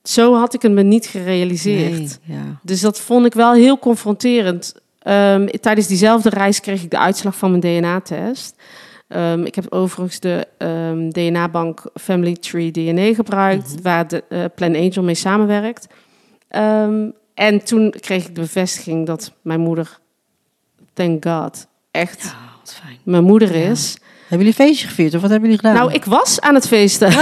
[0.03, 1.99] Zo had ik het me niet gerealiseerd.
[1.99, 2.59] Nee, ja.
[2.63, 4.75] Dus dat vond ik wel heel confronterend.
[4.99, 8.55] Ehm, tijdens diezelfde reis kreeg ik de uitslag van mijn DNA-test.
[9.09, 14.75] Ehm, ik heb overigens de ehm, DNA-bank Family Tree DNA gebruikt, waar de eh, Plan
[14.77, 15.87] Angel mee samenwerkt.
[16.49, 19.99] Ehm, en toen kreeg ik de bevestiging dat mijn moeder,
[20.93, 22.99] thank God, echt Ja, wat fijn.
[23.05, 23.97] mijn moeder is.
[24.29, 25.81] Hebben jullie een feestje gevierd of wat hebben jullie gedaan?
[25.83, 27.11] Nou, ik was aan het feesten.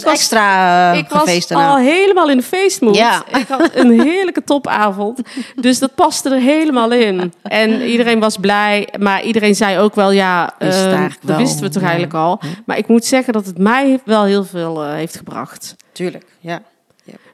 [0.00, 2.96] ik was- extra uh, ik was gefeest al helemaal in de feestmoed.
[2.96, 3.22] Ja.
[3.38, 5.20] Ik had een heerlijke topavond.
[5.54, 7.32] Dus dat paste er helemaal in.
[7.42, 8.88] En iedereen was blij.
[8.98, 11.38] Maar iedereen zei ook wel, ja, Wist eh, eigenlijk dat wel.
[11.38, 11.88] wisten we toch Ja.
[11.88, 12.40] eigenlijk al.
[12.66, 15.76] Maar ik moet zeggen dat het mij wel heel veel eh, heeft gebracht.
[15.92, 16.60] Tuurlijk, ja.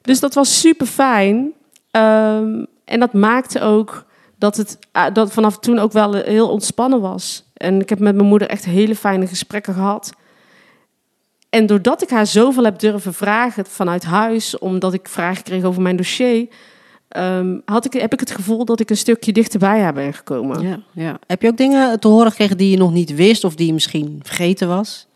[0.03, 1.53] Dus dat was super fijn.
[1.91, 4.05] Ehm, en dat maakte ook
[4.39, 7.45] dat het ah, dat vanaf toen ook wel heel ontspannen was.
[7.55, 10.11] En ik heb met mijn moeder echt hele fijne gesprekken gehad.
[11.53, 15.83] En doordat ik haar zoveel heb durven vragen vanuit huis, omdat ik vragen kreeg over
[15.83, 16.49] mijn dossier,
[17.09, 20.63] ehm, had ik, heb ik het gevoel dat ik een stukje dichterbij haar ben gekomen.
[20.63, 21.19] Ja, ja.
[21.27, 23.73] Heb je ook dingen te horen gekregen die je nog niet wist of die je
[23.73, 25.07] misschien vergeten was?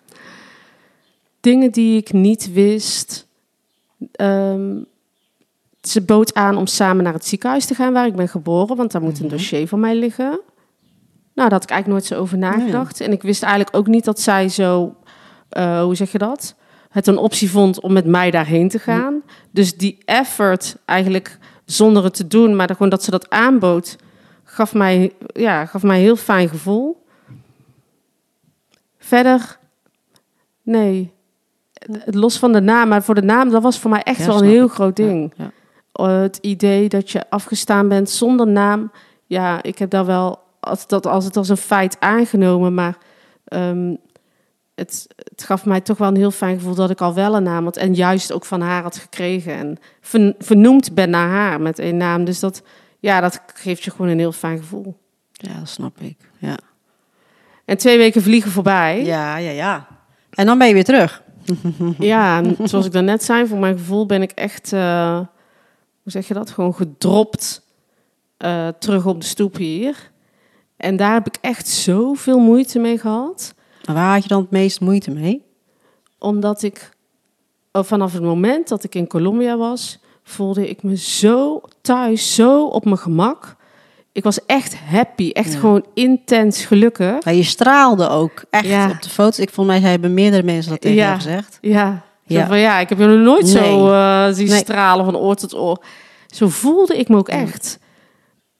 [1.41, 3.27] Dingen die ik niet wist.
[4.13, 4.77] Ehm,
[5.81, 8.93] ze bood aan om samen naar het ziekenhuis te gaan waar ik ben geboren, want
[8.93, 10.41] daar moet een dossier van mij liggen.
[11.35, 13.01] Nou, daar had ik eigenlijk nooit zo over nagedacht.
[13.01, 14.95] En ik wist eigenlijk ook niet dat zij zo,
[15.49, 16.55] eh, hoe zeg je dat?
[16.91, 19.23] Het een optie vond om met mij daarheen te gaan.
[19.51, 23.97] Dus die effort eigenlijk zonder het te doen, maar gewoon dat ze dat aanbood,
[24.45, 27.05] gaf mij, ja, gaf mij een heel fijn gevoel.
[28.99, 29.59] Verder,
[30.63, 31.15] nee.
[32.05, 34.39] Los van de naam, maar voor de naam, dat was voor mij echt Ja, wel
[34.39, 35.33] een heel groot ding.
[35.37, 35.51] Ja.
[36.07, 38.91] Het idee dat je afgestaan bent zonder naam.
[39.27, 42.99] Ja, ik heb daar wel als, dat als het als een feit aangenomen, maar
[43.45, 43.95] ehm,
[44.77, 47.43] het, het gaf mij toch wel een heel fijn gevoel dat ik al wel een
[47.43, 51.61] naam had en juist ook van haar had gekregen en ver- vernoemd ben naar haar
[51.61, 52.25] met een naam.
[52.25, 52.63] Dus dat,
[53.01, 54.97] ja, dat geeft je gewoon een heel fijn gevoel.
[55.33, 56.17] Ja, dat snap ik.
[56.39, 56.59] Ja.
[57.65, 59.05] En twee weken vliegen voorbij.
[59.05, 59.87] ja, ja, ja.
[60.31, 61.23] En dan ben je weer terug.
[61.99, 65.17] Ja, en zoals ik daarnet zei, voor mijn gevoel ben ik echt, eh,
[66.03, 67.63] hoe zeg je dat, gewoon gedropt
[68.37, 70.11] eh, terug op de stoep hier.
[70.77, 73.55] En daar heb ik echt zoveel moeite mee gehad.
[73.87, 75.43] Waar had je dan het meest moeite mee?
[76.19, 76.91] Omdat ik
[77.73, 82.65] oh, vanaf het moment dat ik in Colombia was, voelde ik me zo thuis, zo
[82.67, 83.57] op mijn gemak.
[84.13, 85.59] Ik was echt happy, echt Ja.
[85.59, 87.25] gewoon intens gelukkig.
[87.25, 88.91] Ja, je straalde ook echt Ja.
[88.91, 89.39] op de foto's.
[89.39, 91.05] Ik volgens mij hebben meerdere mensen dat tegen Ja.
[91.05, 91.59] jou gezegd.
[91.61, 92.47] Ja, Ja.
[92.47, 94.59] van ja, ik heb je nog nooit zo eh, zien Nee.
[94.59, 95.85] stralen van oor tot oor.
[96.27, 97.79] Zo voelde ik me ook echt.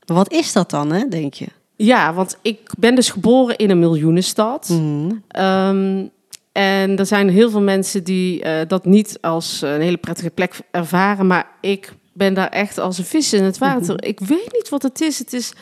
[0.05, 1.47] Wat is dat dan, hè, denk je?
[1.77, 4.69] Ja, want ik ben dus geboren in een miljoenenstad.
[4.69, 5.11] Mhm.
[5.29, 6.07] Ehm,
[6.53, 10.61] en er zijn heel veel mensen die eh, dat niet als een hele prettige plek
[10.71, 11.27] ervaren.
[11.27, 14.05] Maar ik ben daar echt als een vis in het water.
[14.05, 15.19] Ik weet niet wat het is.
[15.19, 15.53] Het is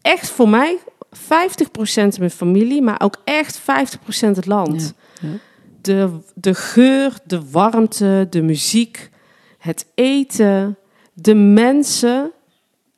[0.00, 0.78] echt voor mij
[1.10, 4.94] 50% mijn familie, maar ook echt 50% het land.
[5.20, 5.34] Ja, ja.
[5.82, 9.10] De, de geur, de warmte, de muziek,
[9.58, 10.78] het eten,
[11.12, 12.30] de mensen.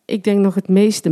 [0.04, 1.10] Ik denk nog het meest de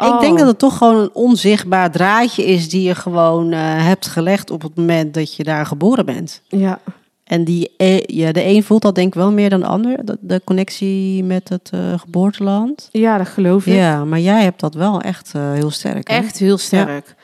[0.00, 0.20] Ja, ik Oh.
[0.20, 4.50] denk dat het toch gewoon een onzichtbaar draadje is die je gewoon eh, hebt gelegd
[4.50, 6.42] op het moment dat je daar geboren bent.
[6.48, 6.80] Ja,
[7.24, 10.04] En die, e- ja, de een voelt dat denk ik wel meer dan de ander,
[10.04, 12.88] de, de connectie met het eh, geboorteland.
[12.92, 13.74] ja dat geloof ik.
[13.74, 16.08] Ja, maar jij hebt dat wel echt eh, heel sterk.
[16.08, 16.16] hè?
[16.16, 17.14] Echt heel sterk.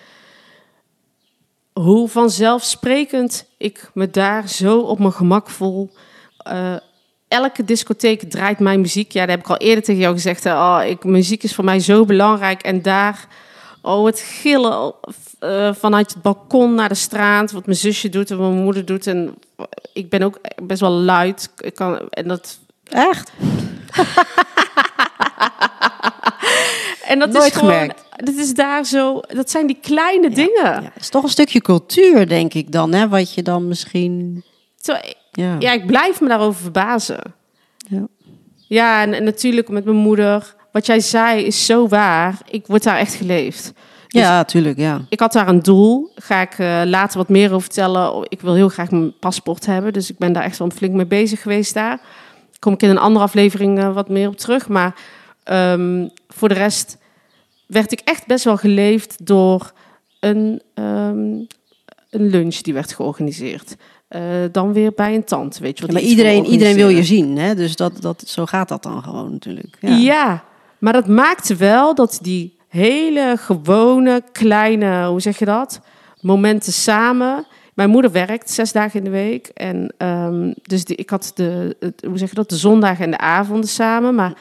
[1.72, 5.90] Hoe vanzelfsprekend ik me daar zo op mijn gemak voel.
[6.36, 6.74] Eh,
[7.30, 9.12] elke discotheek draait mijn muziek.
[9.12, 10.46] Ja, dat heb ik al eerder tegen jou gezegd.
[10.46, 12.62] Oh, ik, muziek is voor mij zo belangrijk.
[12.62, 13.26] En daar,
[13.82, 14.94] oh, het gillen
[15.38, 17.52] eh, vanuit het balkon naar de straat.
[17.52, 19.06] Wat mijn zusje doet en wat mijn moeder doet.
[19.06, 19.34] En
[19.92, 21.50] ik ben ook best wel luid.
[21.58, 22.58] Ik kan, en dat
[22.90, 23.32] Echt?
[27.10, 28.04] En dat Nooit is gewoon, gemerkt.
[28.16, 29.20] Dat is daar zo.
[29.20, 30.64] Dat zijn die kleine dingen.
[30.64, 33.08] Ja, het is toch een stukje cultuur, denk ik dan, hè?
[33.08, 34.44] Wat je dan misschien...
[34.80, 34.94] Zo,
[35.40, 37.34] Ja, ja, ik blijf me daarover verbazen.
[37.76, 38.06] Ja.
[38.68, 40.54] Ja, en, en natuurlijk met mijn moeder.
[40.72, 42.38] Wat jij zei is zo waar.
[42.50, 43.72] Ik word daar echt geleefd.
[44.08, 45.00] Dus ja tuurlijk, ja.
[45.08, 46.12] Ik had daar een doel.
[46.14, 48.26] Ga ik eh, later wat meer over vertellen.
[48.28, 49.92] Ik wil heel graag mijn paspoort hebben.
[49.92, 52.00] Dus ik ben daar echt wel flink mee bezig geweest daar.
[52.58, 54.68] Kom ik in een andere aflevering eh, wat meer op terug.
[54.68, 54.94] Maar
[55.42, 56.98] ehm, voor de rest
[57.66, 59.72] werd ik echt best wel geleefd door
[60.20, 61.34] een, ehm,
[62.10, 63.76] een lunch die werd georganiseerd.
[64.10, 67.38] Eh, dan weer bij een tante, weet je Ja, maar iedereen, iedereen wil je zien,
[67.38, 67.54] hè?
[67.54, 69.76] dus dat, dat, zo gaat dat dan gewoon natuurlijk.
[69.80, 69.96] Ja.
[69.96, 70.44] Ja.
[70.78, 75.80] maar dat maakte wel dat die hele gewone, kleine, hoe zeg je dat?
[76.20, 77.46] Momenten samen.
[77.74, 79.46] Mijn moeder werkt zes dagen in de week.
[79.54, 83.10] En ehm, dus die, ik had de, het- hoe zeg je dat, de zondagen en
[83.10, 84.14] de avonden samen.
[84.14, 84.32] Maar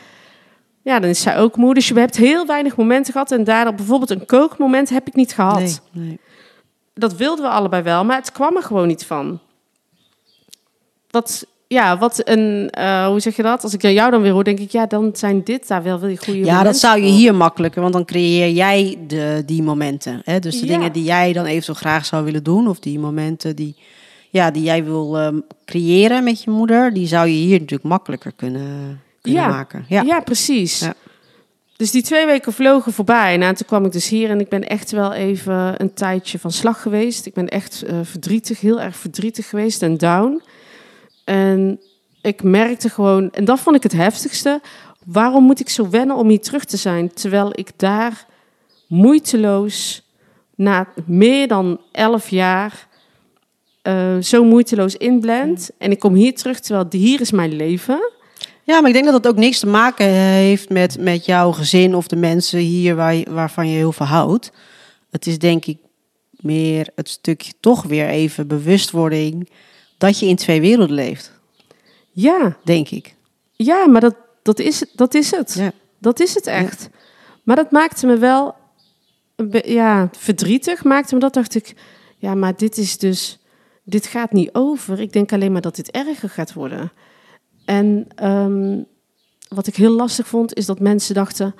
[0.82, 1.74] ja, dan is zij ook moe.
[1.74, 3.32] Dus je hebt heel weinig momenten gehad.
[3.32, 5.60] En daardoor bijvoorbeeld een kookmoment heb ik niet gehad.
[5.60, 6.20] Nee, nee.
[6.94, 9.40] Dat wilden we allebei wel, maar het kwam er gewoon niet van.
[11.12, 13.63] Wat, ja, wat een, eh, hoe zeg je dat?
[13.63, 16.15] Als ik jou dan weer hoor, denk ik, ja, dan zijn dit daar wel wel
[16.15, 20.22] goede Ja, dat zou je hier makkelijker, want dan creëer jij de, die momenten.
[20.24, 20.39] Hè?
[20.39, 20.72] Dus de Ja.
[20.78, 23.76] dingen die jij dan eventueel graag zou willen doen, of die momenten die,
[24.30, 28.32] ja, die jij wil ehm, creëren met je moeder, die zou je hier natuurlijk makkelijker
[28.36, 29.48] kunnen, kunnen Ja.
[29.48, 29.86] maken.
[29.88, 30.19] Ja, Ja.
[30.19, 30.80] precies.
[30.80, 30.93] Ja.
[31.78, 33.38] Dus die twee weken vlogen voorbij.
[33.38, 36.52] Nou, toen kwam ik dus hier en ik ben echt wel even een tijdje van
[36.52, 37.26] slag geweest.
[37.26, 40.41] Ik ben echt eh, verdrietig, heel erg verdrietig geweest en down.
[41.30, 41.80] En
[42.22, 44.62] ik merkte gewoon, en dat vond ik het heftigste.
[45.06, 47.13] Waarom moet ik zo wennen om hier terug te zijn?
[47.13, 48.26] Terwijl ik daar
[48.88, 50.06] moeiteloos,
[50.56, 52.88] na meer dan elf jaar,
[53.82, 55.70] eh, zo moeiteloos inblend.
[55.78, 58.12] En ik kom hier terug, terwijl hier is mijn leven.
[58.63, 61.96] Ja, maar ik denk dat dat ook niks te maken heeft met, met jouw gezin
[61.96, 64.52] of de mensen hier waar je, waarvan je heel veel houdt.
[65.12, 65.78] Het is denk ik
[66.32, 69.50] meer het stukje toch weer even bewustwording
[70.00, 71.32] dat je in twee werelden leeft,
[72.12, 73.16] Ja, denk ik.
[73.52, 75.54] Ja, maar dat, dat, is, dat is het.
[75.54, 75.72] Ja.
[75.98, 76.90] Dat is het echt.
[77.44, 78.56] Maar dat maakte me wel
[79.64, 80.84] ja, verdrietig.
[80.84, 81.76] Maakte me dat, dacht ik,
[82.18, 83.40] ja, maar dit is dus,
[83.84, 85.00] dit gaat niet over.
[85.00, 86.92] Ik denk alleen maar dat dit erger gaat worden.
[87.66, 88.82] En ehm,
[89.48, 91.56] wat ik heel lastig vond, is dat mensen dachten,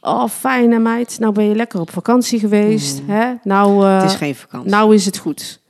[0.00, 3.00] oh fijn hè meid, nou ben je lekker op vakantie geweest.
[3.06, 3.34] Hè?
[3.42, 4.70] Nou, eh, het is geen vakantie.
[4.70, 5.60] nou is het goed.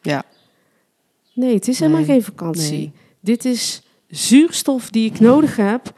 [1.39, 2.71] Nee, het is helemaal Nee, geen vakantie.
[2.79, 2.93] nee.
[3.21, 5.93] Dit is zuurstof die ik nodig heb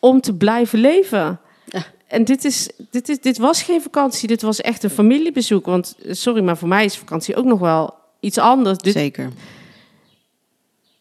[0.00, 1.40] om te blijven leven.
[1.66, 1.84] Ja.
[2.06, 5.66] En dit, is, dit, is, dit was geen vakantie, dit was echt een familiebezoek.
[5.66, 8.78] Want, eh, sorry, maar voor mij is vakantie ook nog wel iets anders.
[8.78, 9.30] Dit, Zeker.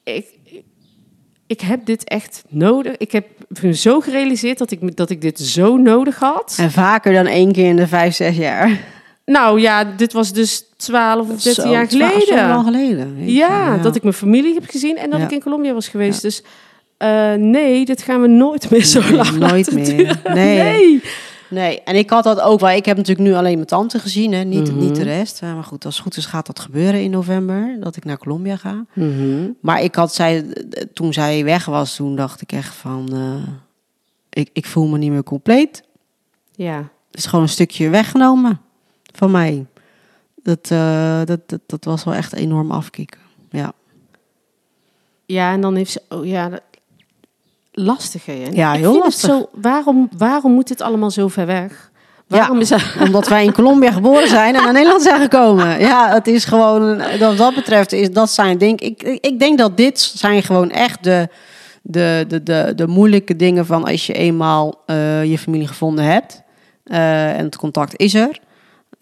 [0.04, 0.26] ik,
[1.48, 2.98] ik heb dit echt nodig.
[2.98, 3.28] Ik heb
[3.62, 6.56] me zo gerealiseerd dat ik, dat ik dit zo nodig had.
[6.60, 8.94] En vaker dan één keer in de vijf, zes jaar.
[9.26, 12.22] Nou ja, dit was dus 12 of 13 Zo, jaar geleden.
[12.28, 13.30] Zo lang geleden.
[13.32, 15.26] Ja, dat ik mijn familie heb gezien en dat Ja.
[15.26, 16.22] ik in Colombia was geweest.
[16.22, 16.44] Dus
[16.98, 20.22] eh, nee, dit gaan we nooit meer zo Nee, lang nooit meer.
[20.34, 20.58] Nee.
[20.64, 21.04] nee.
[21.50, 22.70] Nee, en ik had dat ook wel.
[22.70, 24.44] Ik heb natuurlijk nu alleen mijn tante gezien, hè?
[24.44, 24.80] Niet, Mhm.
[24.80, 25.42] niet de rest.
[25.42, 28.18] Eh, Maar goed, als het goed is gaat dat gebeuren in november, dat ik naar
[28.18, 28.86] Colombia ga.
[29.62, 30.46] Maar ik had zij,
[30.94, 33.50] toen zij weg was, toen dacht ik echt van, eh,
[34.30, 35.84] ik, ik voel me niet meer compleet.
[36.56, 36.78] Ja,
[37.12, 38.60] Het is gewoon een stukje weggenomen
[39.16, 39.66] van mij.
[40.44, 43.20] Dat, eh, dat, dat, dat was wel echt enorm afkicken.
[43.50, 43.72] Ja,
[45.26, 46.02] ja, en dan heeft ze...
[46.10, 46.62] Oh ja, dat-
[47.72, 48.48] lastig hè?
[48.52, 49.30] Ja, ik heel vind lastig.
[49.30, 51.92] Het zo, waarom, waarom moet dit allemaal zo ver weg?
[52.28, 52.62] Waarom Ja.
[52.62, 52.82] is dat...
[53.02, 55.80] omdat wij in Colombia geboren zijn en naar Nederland zijn gekomen.
[55.80, 59.78] Ja, het is gewoon, wat dat betreft, is dat zijn, denk ik, ik denk dat
[59.78, 61.30] dit zijn gewoon echt de,
[61.82, 66.42] de, de, de, de moeilijke dingen van als je eenmaal eh, je familie gevonden hebt
[66.84, 68.40] eh, en het contact is er.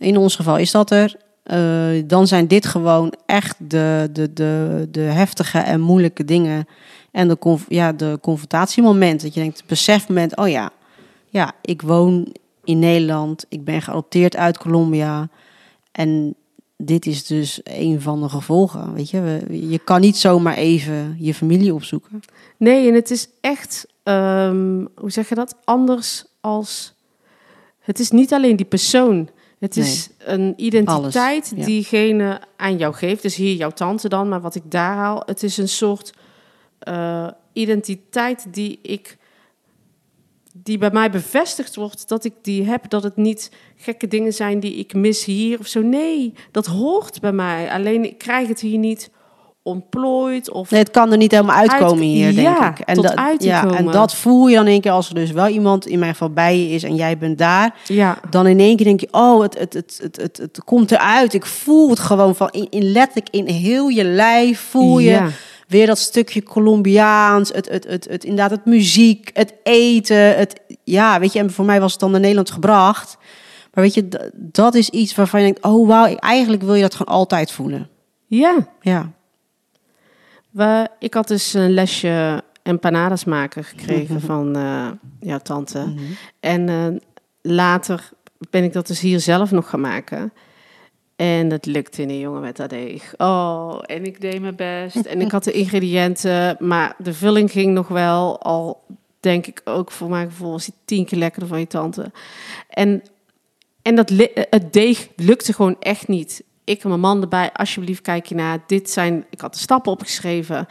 [0.03, 1.15] In ons geval is dat er.
[1.43, 6.67] eh, dan zijn dit gewoon echt de, de, de, de heftige en moeilijke dingen.
[7.11, 9.25] En de, ja, de confrontatiemomenten.
[9.25, 10.71] Dat je denkt, het besefmoment, oh ja,
[11.29, 13.45] ja, ik woon in Nederland.
[13.49, 15.29] Ik ben geadopteerd uit Colombia.
[15.91, 16.35] En
[16.77, 18.93] dit is dus een van de gevolgen.
[18.93, 22.19] Weet je, je kan niet zomaar even je familie opzoeken.
[22.57, 25.55] Nee, en het is echt, ehm, hoe zeg je dat?
[25.63, 26.93] Anders als.
[27.79, 29.29] Het is niet alleen die persoon.
[29.63, 31.65] Het is een identiteit Alles, ja.
[31.65, 33.21] diegene aan jou geeft.
[33.21, 35.23] Dus hier jouw tante dan, maar wat ik daar haal.
[35.25, 36.13] Het is een soort
[36.79, 39.17] eh, identiteit die ik.
[40.53, 42.89] Die bij mij bevestigd wordt dat ik die heb.
[42.89, 45.81] Dat het niet gekke dingen zijn die ik mis hier of zo.
[45.81, 47.71] Nee, dat hoort bij mij.
[47.71, 49.09] Alleen ik krijg het hier niet
[49.63, 50.51] ontplooid.
[50.51, 52.79] Of Nee, het kan er niet helemaal uitkomen Uit- hier, denk ja, ik.
[52.79, 55.31] En tot dat- ja, en dat voel je dan in één keer als er dus
[55.31, 57.75] wel iemand in mijn geval bij je is en jij bent daar.
[57.87, 58.17] ja.
[58.29, 61.33] Dan in één keer denk je, oh, het, het, het, het, het, het komt eruit.
[61.33, 65.27] Ik voel het gewoon van in, in letterlijk in heel je lijf voel je Ja.
[65.67, 71.19] weer dat stukje Colombiaans, het, het, het, het, inderdaad het muziek, het eten, het, ja,
[71.19, 73.17] weet je, en voor mij was het dan naar Nederland gebracht.
[73.73, 76.95] Maar weet je, dat is iets waarvan je denkt, oh wauw, eigenlijk wil je dat
[76.95, 77.89] gewoon altijd voelen.
[78.27, 79.11] Ja, Ja,
[80.53, 84.53] we, ik had dus een lesje empanadas maken gekregen van
[85.19, 85.79] jouw tante.
[85.79, 85.99] Mhm.
[86.39, 86.87] En eh,
[87.41, 88.09] later
[88.49, 90.33] ben ik dat dus hier zelf nog gaan maken.
[91.15, 93.13] En dat lukte niet, jongen, met dat deeg.
[93.17, 94.95] Oh, en ik deed mijn best.
[94.95, 98.41] En ik had de ingrediënten, maar de vulling ging nog wel.
[98.41, 98.83] Al
[99.19, 102.11] denk ik ook voor mijn gevoel was die tien keer lekkerder van je tante.
[102.69, 103.03] En,
[103.81, 104.09] en dat
[104.49, 106.43] het deeg lukte gewoon echt niet.
[106.63, 108.59] Ik en mijn man erbij, alsjeblieft kijk je naar.
[108.67, 110.65] Dit zijn, ik had de stappen opgeschreven.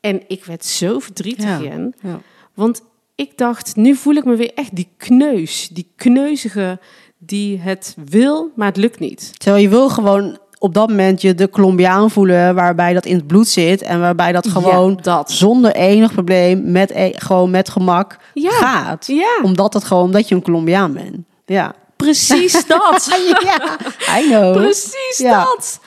[0.00, 1.90] En ik werd zo verdrietig, Ja.
[2.00, 2.20] Ja.
[2.54, 2.82] Want
[3.14, 5.68] ik dacht, nu voel ik me weer echt die kneus.
[5.68, 6.78] Die kneuzige
[7.18, 9.38] die het wil, maar het lukt niet.
[9.38, 13.26] Terwijl je wil gewoon op dat moment je de Colombiaan voelen waarbij dat in het
[13.26, 15.30] bloed zit en waarbij dat gewoon Ja, dat.
[15.30, 18.50] zonder enig probleem met e- gewoon met gemak Ja.
[18.50, 19.06] gaat.
[19.06, 21.16] Ja, Omdat het gewoon omdat je een Colombiaan bent.
[21.46, 21.74] Ja.
[22.02, 23.08] Precies dat.
[23.40, 23.78] ja,
[24.18, 24.52] I know.
[24.56, 25.44] Precies Ja.
[25.44, 25.80] dat.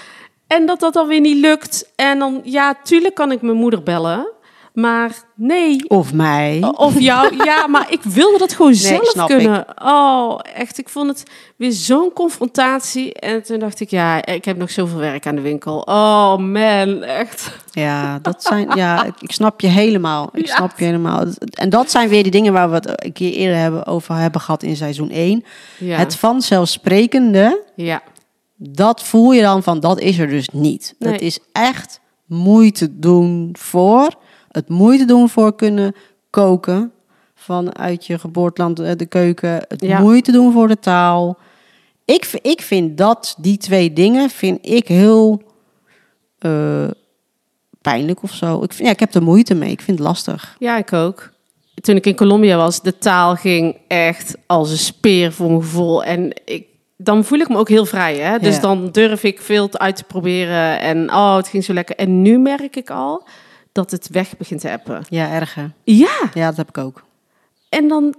[0.48, 1.90] En dat dat dan weer niet lukt.
[1.96, 4.28] En dan, ja, tuurlijk kan ik mijn moeder bellen.
[4.76, 5.90] Maar nee.
[5.90, 6.74] Of mij.
[6.78, 7.36] Of jou.
[7.46, 9.66] Ja, maar ik wilde dat gewoon zelf snap kunnen.
[9.84, 10.78] Oh, echt.
[10.78, 11.24] Ik vond het
[11.58, 13.14] weer zo'n confrontatie.
[13.14, 15.80] En toen dacht ik, ja, ik heb nog zoveel werk aan de winkel.
[15.80, 17.52] Oh man, echt.
[17.72, 20.30] Ja, dat zijn, ja, ik, ik snap je helemaal.
[20.34, 20.56] Ik Ja.
[20.56, 21.26] snap je helemaal.
[21.54, 24.42] En dat zijn weer die dingen waar we het een keer eerder hebben, over hebben
[24.42, 25.44] gehad in seizoen 1.
[25.78, 28.02] Ja, Het vanzelfsprekende, ja.
[28.58, 30.96] dat voel je dan van, dat is er dus niet.
[31.00, 31.12] Nee.
[31.12, 34.10] Het is echt moeite doen voor,
[34.56, 35.96] het moeite doen voor kunnen
[36.30, 36.92] koken
[37.36, 39.66] vanuit je geboorteland, eh, de keuken.
[39.68, 40.00] Het Ja.
[40.00, 41.38] moeite doen voor de taal.
[42.06, 45.42] Ik, ik vind dat, die twee dingen, vind ik heel
[46.40, 46.88] eh,
[47.82, 48.64] pijnlijk of zo.
[48.64, 49.72] Ik, vind, ja, ik heb er moeite mee.
[49.72, 50.56] Ik vind het lastig.
[50.60, 51.30] Ja, ik ook.
[51.82, 56.04] Toen ik in Colombia was, de taal ging echt als een speer voor mijn gevoel.
[56.04, 56.66] En ik,
[56.98, 58.18] dan voel ik me ook heel vrij.
[58.18, 58.40] Hè?
[58.40, 58.62] Dus Ja.
[58.62, 60.80] dan durf ik veel uit te proberen.
[60.80, 61.96] En oh, het ging zo lekker.
[61.96, 63.28] En nu merk ik al
[63.76, 65.04] dat het weg begint te appen.
[65.10, 65.72] Ja, erger.
[65.84, 67.04] Ja, Ja, dat heb ik ook.
[67.70, 68.16] en dan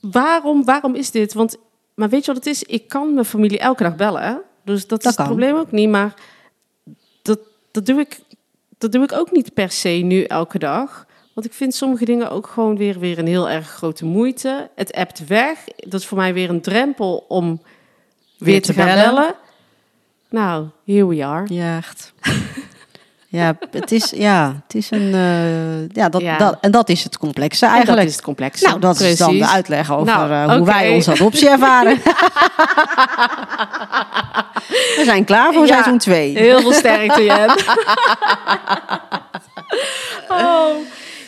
[0.00, 1.32] waarom, waarom is dit?
[1.32, 1.56] Want,
[1.94, 2.62] maar weet je wat het is?
[2.62, 4.22] Ik kan mijn familie elke dag bellen.
[4.22, 4.34] Hè?
[4.64, 5.24] Dus dat, is kan.
[5.24, 5.88] het probleem ook niet.
[5.88, 6.14] Maar
[7.22, 7.38] dat,
[7.70, 8.20] dat, doe ik,
[8.78, 11.06] dat doe ik ook niet per se nu elke dag.
[11.34, 14.70] Want ik vind sommige dingen ook gewoon weer, weer een heel erg grote moeite.
[14.74, 15.64] Het appt weg.
[15.76, 17.62] Dat is voor mij weer een drempel om
[18.38, 19.34] weer, te, gaan bellen.
[20.30, 21.54] Nou, here we are.
[21.54, 22.12] Ja, echt.
[23.32, 25.14] ja, het is, ja, het is een...
[25.14, 26.36] eh, ja, dat, Ja.
[26.38, 28.00] Dat, en dat is het complexe En eigenlijk.
[28.00, 28.66] dat is het complexe.
[28.66, 31.98] Nou, dat is dan de uitleg over Nou, eh, hoe wij onze adoptie ervaren.
[34.96, 35.72] We zijn klaar voor Ja.
[35.72, 36.38] seizoen 2.
[36.38, 37.50] Heel veel sterkte, Jen.
[40.38, 40.66] oh.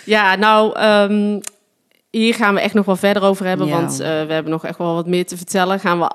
[0.05, 1.41] Ja, nou, ehm,
[2.11, 3.67] hier gaan we echt nog wel verder over hebben.
[3.67, 3.73] Ja.
[3.73, 5.81] Want eh, we hebben nog echt wel wat meer te vertellen.
[5.81, 6.11] Gaan we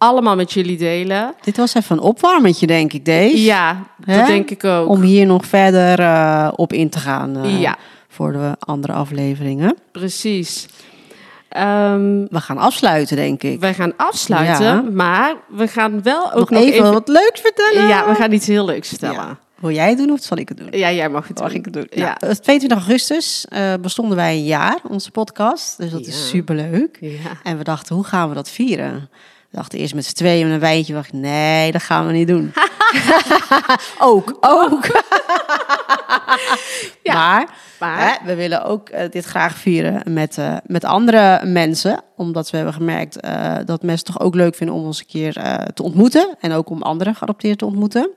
[0.00, 1.34] allemaal met jullie delen.
[1.40, 3.42] Dit was even een opwarmetje, denk ik, deze.
[3.42, 4.88] Ja, dat denk ik ook.
[4.88, 7.76] Om hier nog verder eh, op in te gaan eh, Ja.
[8.08, 9.76] voor de andere afleveringen.
[9.92, 10.66] Precies.
[11.48, 13.60] Ehm, We gaan afsluiten, denk ik.
[13.60, 14.84] wij gaan afsluiten, Ja.
[14.92, 17.88] maar we gaan wel ook nog, nog, even, wat leuks vertellen.
[17.88, 19.14] Ja, we gaan iets heel leuks vertellen.
[19.14, 19.38] Ja.
[19.60, 20.68] Wil jij het doen of zal ik het doen?
[20.70, 21.56] Ja, jij mag het Mag doen.
[21.58, 21.86] ik het doen?
[21.90, 22.16] Ja.
[22.20, 25.78] Nou, 22 augustus eh, bestonden wij een jaar, onze podcast.
[25.78, 26.96] Dus dat is superleuk.
[27.00, 27.18] Ja.
[27.42, 29.08] En we dachten, hoe gaan we dat vieren?
[29.50, 30.92] We dachten eerst met z'n tweeën met een wijntje.
[30.92, 32.52] We dachten, nee, dat gaan we niet doen.
[33.98, 34.86] ook, ook.
[37.02, 37.14] Ja.
[37.14, 42.02] Maar, Maar- hè, we willen ook eh, dit graag vieren met, eh, met andere mensen.
[42.16, 45.32] Omdat we hebben gemerkt eh, dat mensen toch ook leuk vinden om ons een keer
[45.74, 46.36] te ontmoeten.
[46.40, 48.10] En ook om andere geadopteerden te ontmoeten.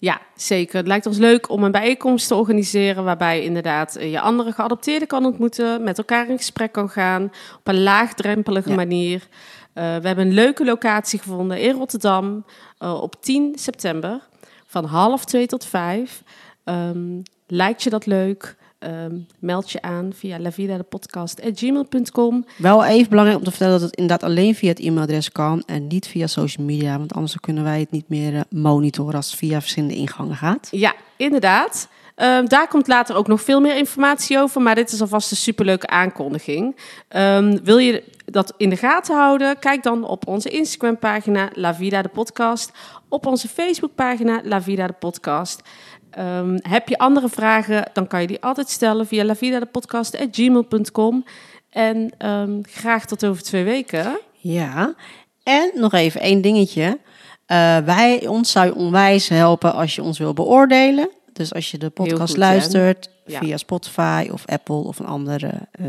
[0.00, 0.76] Ja, zeker.
[0.76, 4.52] Het lijkt ons leuk om een bijeenkomst te organiseren waarbij je inderdaad eh, je andere
[4.52, 7.24] geadopteerden kan ontmoeten, met elkaar in gesprek kan gaan,
[7.58, 8.74] op een laagdrempelige Ja.
[8.74, 9.28] manier.
[9.72, 12.44] Eh, we hebben een leuke locatie gevonden in Rotterdam
[12.78, 14.20] eh, op 10 september
[14.66, 16.22] van half twee tot vijf.
[16.64, 18.56] Ehm, lijkt je dat leuk?
[18.78, 22.44] Ehm, meld je aan via lavidadepodcast.gmail.com.
[22.56, 25.86] Wel even belangrijk om te vertellen dat het inderdaad alleen via het e-mailadres kan en
[25.86, 26.98] niet via social media.
[26.98, 30.68] Want anders kunnen wij het niet meer eh, monitoren als het via verschillende ingangen gaat.
[30.70, 31.88] Ja, inderdaad.
[32.14, 35.36] Ehm, daar komt later ook nog veel meer informatie over, maar dit is alvast een
[35.36, 36.76] superleuke aankondiging.
[37.08, 39.58] Ehm, wil je dat in de gaten houden?
[39.58, 42.72] Kijk dan op onze Instagram-pagina La Vida de Podcast,
[43.08, 45.62] op onze Facebook-pagina La Vida de Podcast.
[46.10, 51.24] Ehm, heb je andere vragen, dan kan je die altijd stellen via lavidadepodcast.gmail.com.
[51.70, 54.18] En ehm, graag tot over twee weken.
[54.32, 54.94] Ja,
[55.42, 56.98] en nog even één dingetje.
[57.46, 61.10] Eh, wij, ons zou je onwijs helpen als je ons wil beoordelen.
[61.32, 63.38] Dus als je de podcast goed, luistert Ja.
[63.38, 65.86] via Spotify of Apple of een andere eh,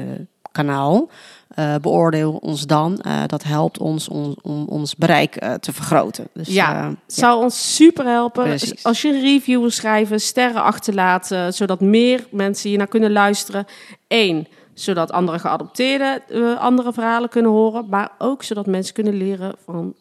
[0.52, 1.10] kanaal.
[1.60, 3.00] Uh, beoordeel ons dan.
[3.06, 6.28] Uh, dat helpt ons om, om ons bereik uh, te vergroten.
[6.34, 8.44] Dus, ja, zou ons super helpen.
[8.44, 8.84] Precies.
[8.84, 13.66] Als je een review wil schrijven, sterren achterlaten, zodat meer mensen hier naar kunnen luisteren.
[14.08, 16.22] Eén, zodat andere geadopteerden
[16.58, 19.94] andere verhalen kunnen horen, maar ook zodat mensen kunnen leren van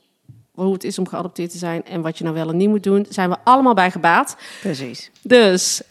[0.53, 2.83] hoe het is om geadopteerd te zijn en wat je nou wel en niet moet
[2.83, 3.03] doen.
[3.03, 4.37] Daar zijn we allemaal bij gebaat.
[4.61, 5.11] Precies.
[5.23, 5.83] Dus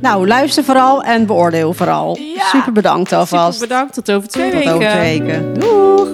[0.00, 2.18] nou, luister vooral en beoordeel vooral.
[2.52, 3.52] super bedankt alvast.
[3.52, 3.94] Super bedankt.
[3.94, 4.74] Tot over twee Tot weken.
[4.74, 5.54] over twee weken.
[5.60, 6.12] Doeg!